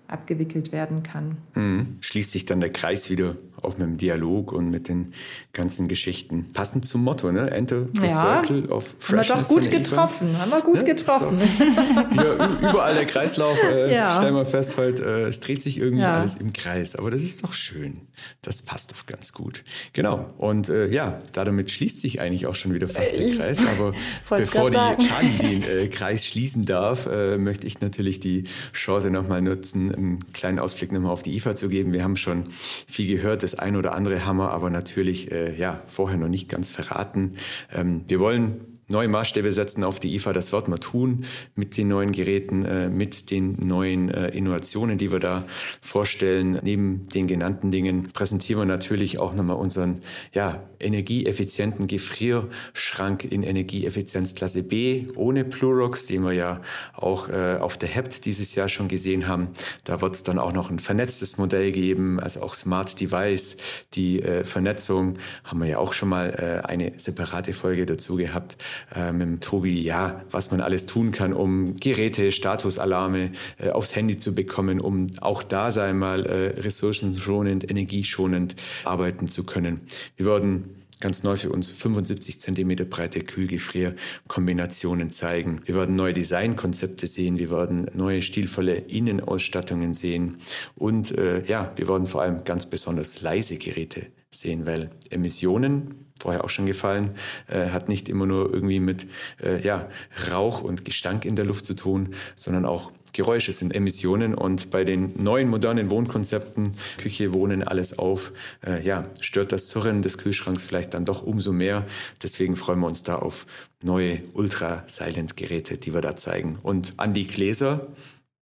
abgewickelt 0.09 0.73
werden 0.73 1.03
kann. 1.03 1.39
Mhm. 1.55 1.97
Schließt 2.01 2.31
sich 2.31 2.47
dann 2.47 2.61
der 2.61 2.71
Kreis 2.71 3.11
wieder 3.11 3.37
auch 3.63 3.79
mit 3.79 3.87
dem 3.87 3.97
Dialog 3.97 4.53
und 4.53 4.71
mit 4.71 4.89
den 4.89 5.13
ganzen 5.53 5.89
Geschichten. 5.89 6.53
Passend 6.53 6.87
zum 6.87 7.03
Motto, 7.03 7.33
ne? 7.33 7.51
Enter 7.51 7.87
the 7.95 8.07
ja. 8.07 8.43
Circle 8.43 8.67
of 8.71 8.95
Freshness. 8.99 9.31
Haben 9.31 9.39
wir 9.39 9.43
doch 9.43 9.49
gut 9.49 9.71
getroffen, 9.71 10.39
haben 10.39 10.51
wir 10.51 10.61
gut 10.61 10.77
ne? 10.77 10.85
getroffen. 10.85 11.41
Wieder, 11.41 12.71
überall 12.71 12.95
der 12.95 13.07
Kreislauf, 13.07 13.59
äh, 13.63 13.95
ja. 13.95 14.17
stellen 14.17 14.35
wir 14.35 14.45
fest 14.45 14.77
heute, 14.77 15.03
äh, 15.03 15.23
es 15.25 15.41
dreht 15.41 15.63
sich 15.63 15.79
irgendwie 15.79 16.03
ja. 16.03 16.19
alles 16.19 16.37
im 16.37 16.53
Kreis. 16.53 16.97
Aber 16.97 17.11
das 17.11 17.23
ist 17.23 17.43
doch 17.43 17.53
schön. 17.53 18.03
Das 18.43 18.63
passt 18.63 18.93
doch 18.93 19.07
ganz 19.07 19.33
gut. 19.33 19.65
Genau. 19.93 20.33
Und 20.39 20.69
äh, 20.69 20.89
ja, 20.89 21.19
damit 21.33 21.71
schließt 21.71 22.01
sich 22.01 22.21
eigentlich 22.21 22.47
auch 22.47 22.55
schon 22.55 22.75
wieder 22.75 22.89
fast 22.89 23.17
der 23.17 23.35
Kreis. 23.35 23.61
Aber 23.67 23.93
bevor 24.29 24.71
die 24.71 24.77
Charlie 24.77 25.39
den 25.39 25.63
äh, 25.63 25.89
Kreis 25.89 26.27
schließen 26.27 26.65
darf, 26.65 27.07
äh, 27.07 27.39
möchte 27.39 27.67
ich 27.67 27.81
natürlich 27.81 28.21
die 28.21 28.45
Chance 28.73 29.11
nochmal 29.11 29.43
nutzen, 29.43 29.95
einen 29.97 30.33
kleinen 30.33 30.59
Ausblick 30.59 30.93
nochmal 30.93 31.13
auf 31.13 31.23
die 31.23 31.35
IFA 31.37 31.55
zu 31.55 31.69
geben. 31.69 31.93
Wir 31.93 32.05
haben 32.05 32.17
schon 32.17 32.49
viel 32.87 33.07
gehört 33.07 33.43
das 33.43 33.55
ein 33.55 33.77
oder 33.77 33.95
andere 33.95 34.25
haben 34.25 34.39
wir 34.39 34.51
aber 34.51 34.71
natürlich 34.71 35.33
äh, 35.33 35.57
ja, 35.57 35.83
vorher 35.87 36.19
noch 36.19 36.29
nicht 36.29 36.49
ganz 36.49 36.71
verraten. 36.71 37.37
Ähm, 37.73 38.05
wir 38.09 38.21
wollen 38.21 38.76
neue 38.89 39.09
Maßstäbe 39.09 39.53
setzen 39.53 39.85
auf 39.85 39.99
die 40.01 40.15
IFA. 40.15 40.33
Das 40.33 40.53
wird 40.53 40.69
man 40.69 40.81
tun 40.81 41.25
mit 41.55 41.77
den 41.77 41.89
neuen 41.89 42.13
Geräten, 42.13 42.65
äh, 42.65 42.89
mit 42.89 43.31
den 43.31 43.57
neuen 43.67 44.11
äh, 44.11 44.29
Innovationen, 44.29 44.99
die 44.99 45.11
wir 45.11 45.19
da 45.19 45.45
vorstellen. 45.81 46.61
Neben 46.63 47.09
den 47.09 47.27
genannten 47.27 47.71
Dingen 47.71 48.11
präsentieren 48.13 48.61
wir 48.61 48.67
natürlich 48.67 49.19
auch 49.19 49.35
nochmal 49.35 49.57
unseren 49.57 50.01
ja, 50.33 50.63
energieeffizienten 50.79 51.87
Gefrierschrank 51.87 53.25
in 53.25 53.43
Energieeffizienzklasse 53.43 54.63
B 54.63 55.07
ohne 55.17 55.45
Plurox, 55.45 56.07
den 56.07 56.23
wir 56.23 56.33
ja 56.33 56.61
auch 56.95 57.29
äh, 57.29 57.57
auf 57.61 57.77
der 57.77 57.89
HEPT 57.89 58.25
dieses 58.25 58.55
Jahr 58.55 58.69
schon 58.69 58.89
gesehen 58.89 59.27
haben. 59.27 59.49
Da 59.85 60.01
wird 60.01 60.15
es 60.15 60.23
dann 60.23 60.39
auch 60.39 60.53
noch 60.53 60.71
ein 60.71 60.79
vernetztes 60.79 61.39
Modell 61.39 61.73
geben, 61.73 62.21
also 62.21 62.43
auch 62.43 62.55
Smart 62.55 63.01
Device. 63.01 63.57
Die 63.95 64.23
äh, 64.23 64.45
Vernetzung 64.45 65.15
haben 65.45 65.61
wir 65.61 65.69
ja 65.69 65.79
auch 65.79 65.93
schon 65.93 66.09
mal 66.09 66.31
äh, 66.31 66.67
eine 66.67 66.93
separate 66.97 67.53
Folge 67.53 67.87
dazu 67.87 68.17
gehabt 68.17 68.57
äh, 68.95 69.13
mit 69.13 69.23
dem 69.23 69.41
Tobi, 69.41 69.83
ja, 69.83 70.25
was 70.31 70.51
man 70.51 70.61
alles 70.61 70.87
tun 70.87 71.13
kann, 71.13 71.33
um 71.33 71.77
Geräte, 71.77 72.33
Statusalarme 72.33 73.33
äh, 73.59 73.71
aufs 73.71 73.95
Handy 73.95 74.17
zu 74.17 74.35
bekommen, 74.35 74.81
um 74.81 75.09
auch 75.21 75.43
da 75.43 75.71
sei 75.71 75.93
mal 75.93 76.27
äh, 76.27 76.61
ressourcenschonend, 76.61 77.69
energieschonend 77.71 78.57
arbeiten 78.85 79.29
zu 79.29 79.45
können. 79.45 79.81
Wir 80.17 80.27
werden 80.27 80.77
ganz 81.01 81.23
neu 81.23 81.37
für 81.37 81.51
uns 81.51 81.71
75 81.71 82.41
Zentimeter 82.41 82.85
breite 82.85 83.21
Kühlgefrierkombinationen 83.21 85.11
zeigen. 85.11 85.61
Wir 85.65 85.75
werden 85.75 85.97
neue 85.97 86.15
Designkonzepte 86.15 87.07
sehen, 87.07 87.39
wir 87.39 87.51
werden 87.51 87.91
neue 87.95 88.23
stilvolle 88.23 88.77
Innenausstattungen 88.77 89.95
sehen 89.95 90.39
und 90.75 91.17
äh, 91.17 91.45
ja, 91.45 91.73
wir 91.77 91.89
werden 91.89 92.07
vor 92.07 92.23
allem 92.23 92.45
ganz 92.45 92.67
besonders 92.67 93.21
leise 93.21 93.57
Geräte 93.57 94.07
sehen, 94.31 94.67
weil 94.67 94.91
Emissionen 95.11 96.06
vorher 96.21 96.45
auch 96.45 96.51
schon 96.51 96.67
gefallen, 96.67 97.11
äh, 97.49 97.71
hat 97.71 97.89
nicht 97.89 98.09
immer 98.09 98.27
nur 98.27 98.53
irgendwie 98.53 98.81
mit 98.81 99.07
äh, 99.43 99.63
ja, 99.63 99.89
Rauch 100.31 100.63
und 100.63 100.85
Gestank 100.85 101.25
in 101.25 101.37
der 101.37 101.45
Luft 101.45 101.67
zu 101.67 101.75
tun, 101.75 102.15
sondern 102.35 102.65
auch 102.65 102.93
Geräusche 103.17 103.53
sind 103.53 103.75
Emissionen 103.75 104.35
und 104.35 104.71
bei 104.71 104.85
den 104.85 105.15
neuen 105.17 105.49
modernen 105.49 105.91
Wohnkonzepten, 105.91 106.73
Küche, 106.99 107.33
Wohnen, 107.33 107.63
alles 107.63 107.99
auf, 107.99 108.31
äh, 108.65 108.83
ja, 108.83 109.09
stört 109.21 109.53
das 109.53 109.69
Zurren 109.69 110.03
des 110.03 110.19
Kühlschranks 110.19 110.65
vielleicht 110.65 110.93
dann 110.93 111.07
doch 111.07 111.23
umso 111.23 111.51
mehr. 111.51 111.87
Deswegen 112.23 112.57
freuen 112.57 112.81
wir 112.81 112.87
uns 112.87 113.05
da 113.05 113.17
auf 113.17 113.47
neue 113.83 114.21
Ultra-Silent-Geräte, 114.35 115.79
die 115.79 115.95
wir 115.95 116.03
da 116.03 116.15
zeigen. 116.15 116.59
Und 116.63 116.93
an 116.99 117.15
die 117.15 117.27
Gläser, 117.27 117.87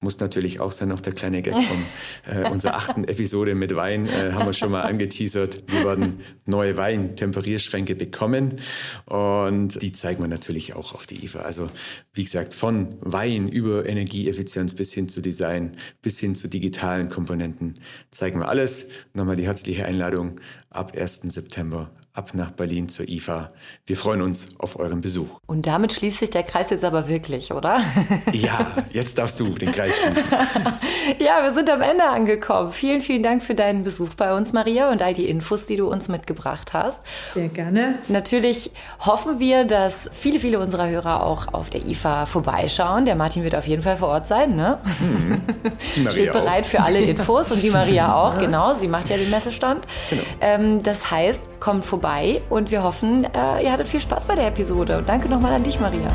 muss 0.06 0.20
natürlich 0.20 0.60
auch 0.60 0.72
sein, 0.72 0.89
noch 0.89 1.02
der 1.02 1.13
kleine 1.13 1.41
Gag 1.41 1.56
von 1.56 2.32
äh, 2.32 2.48
unserer 2.50 2.76
achten 2.76 3.06
Episode 3.06 3.56
mit 3.56 3.76
Wein, 3.76 4.06
äh, 4.06 4.34
haben 4.34 4.46
wir 4.46 4.54
schon 4.54 4.72
mal 4.72 4.82
angeteasert. 4.84 5.63
Wir 5.65 5.84
werden 5.84 6.20
neue 6.46 6.78
Wein-Temperierschränke 6.78 7.96
bekommen 7.96 8.62
und 9.06 9.82
die 9.82 9.91
zeigen 9.94 10.22
wir 10.22 10.28
natürlich 10.28 10.76
auch 10.76 10.94
auf 10.94 11.08
die 11.08 11.26
IFA. 11.26 11.39
Also 11.39 11.72
wie 12.13 12.24
gesagt, 12.24 12.54
von 12.54 12.89
Wein 13.02 13.48
über 13.48 13.88
Energieeffizienz 13.88 14.76
bis 14.76 14.94
hin 14.94 15.10
zu 15.10 15.22
Design, 15.22 15.76
bis 16.04 16.20
hin 16.20 16.36
zu 16.36 16.48
digitalen 16.48 17.10
Komponenten 17.10 17.74
zeigen 18.12 18.39
wir 18.39 18.48
alles. 18.48 18.89
Nochmal 19.15 19.38
die 19.38 19.48
herzliche 19.48 19.86
Einladung 19.86 20.39
ab 20.76 20.94
1. 20.96 21.22
September 21.24 21.90
ab 22.16 22.32
nach 22.34 22.52
Berlin 22.52 22.88
zur 22.88 23.08
IFA. 23.10 23.52
Wir 23.86 23.98
freuen 23.98 24.22
uns 24.22 24.48
auf 24.58 24.80
euren 24.80 25.02
Besuch. 25.02 25.28
Und 25.46 25.68
damit 25.68 25.92
schließt 25.94 26.20
sich 26.20 26.30
der 26.30 26.44
Kreis 26.44 26.70
jetzt 26.70 26.86
aber 26.86 27.10
wirklich, 27.10 27.52
oder? 27.52 27.80
Ja, 28.32 28.84
jetzt 28.92 29.18
darfst 29.18 29.40
du 29.40 29.50
den 29.50 29.72
Kreis 29.72 29.94
schließen. 29.96 30.24
ja, 31.20 31.44
wir 31.44 31.54
sind 31.54 31.70
am 31.70 31.82
Ende 31.82 32.04
angekommen. 32.04 32.72
Vielen, 32.72 33.02
vielen 33.02 33.24
Dank 33.24 33.44
für 33.44 33.56
deinen 33.56 33.84
Besuch 33.84 34.14
bei 34.16 34.36
uns, 34.36 34.54
Maria, 34.54 34.92
und 34.92 35.02
all 35.02 35.14
die 35.14 35.28
Infos, 35.28 35.66
die 35.66 35.78
du 35.78 35.88
uns 35.88 36.08
mitgebracht 36.08 36.74
hast. 36.74 37.00
Sehr 37.34 37.48
gerne. 37.48 38.00
Natürlich 38.08 38.72
hoffen 39.00 39.40
wir, 39.40 39.64
dass 39.64 40.10
viele, 40.12 40.40
viele 40.40 40.60
unserer 40.60 40.88
Hörer 40.90 41.24
auch 41.24 41.54
auf 41.54 41.70
der 41.70 41.86
IFA 41.86 42.26
vorbeischauen. 42.26 43.06
Der 43.06 43.16
Martin 43.16 43.44
wird 43.44 43.56
auf 43.56 43.68
jeden 43.68 43.84
Fall 43.84 43.98
vor 43.98 44.10
Ort 44.10 44.28
sein, 44.28 44.56
ne? 44.56 44.80
Mhm. 45.00 45.42
Die 45.96 46.00
Maria 46.02 46.12
Steht 46.12 46.34
bereit 46.34 46.66
auch. 46.66 46.70
für 46.70 46.82
alle 46.82 47.02
Infos 47.02 47.52
und 47.52 47.62
die 47.62 47.72
Maria 47.72 48.16
auch, 48.16 48.38
genau. 48.38 48.74
Sie 48.74 48.88
macht 48.88 49.10
ja 49.10 49.18
den 49.18 49.30
Messestand. 49.30 49.86
Genau. 50.10 50.24
Ähm, 50.65 50.84
das 50.84 51.12
heißt, 51.12 51.60
kommt 51.60 51.86
vorbei 51.86 52.41
und 52.49 52.71
wir 52.71 52.84
hoffen, 52.84 53.25
äh, 53.25 53.63
ihr 53.63 53.71
hattet 53.71 53.88
viel 53.88 53.99
Spaß 53.99 54.28
bei 54.28 54.36
der 54.36 54.47
Episode. 54.47 54.97
Und 54.97 55.10
danke 55.10 55.30
nochmal 55.30 55.54
an 55.54 55.63
dich, 55.63 55.80
Maria. 55.80 56.08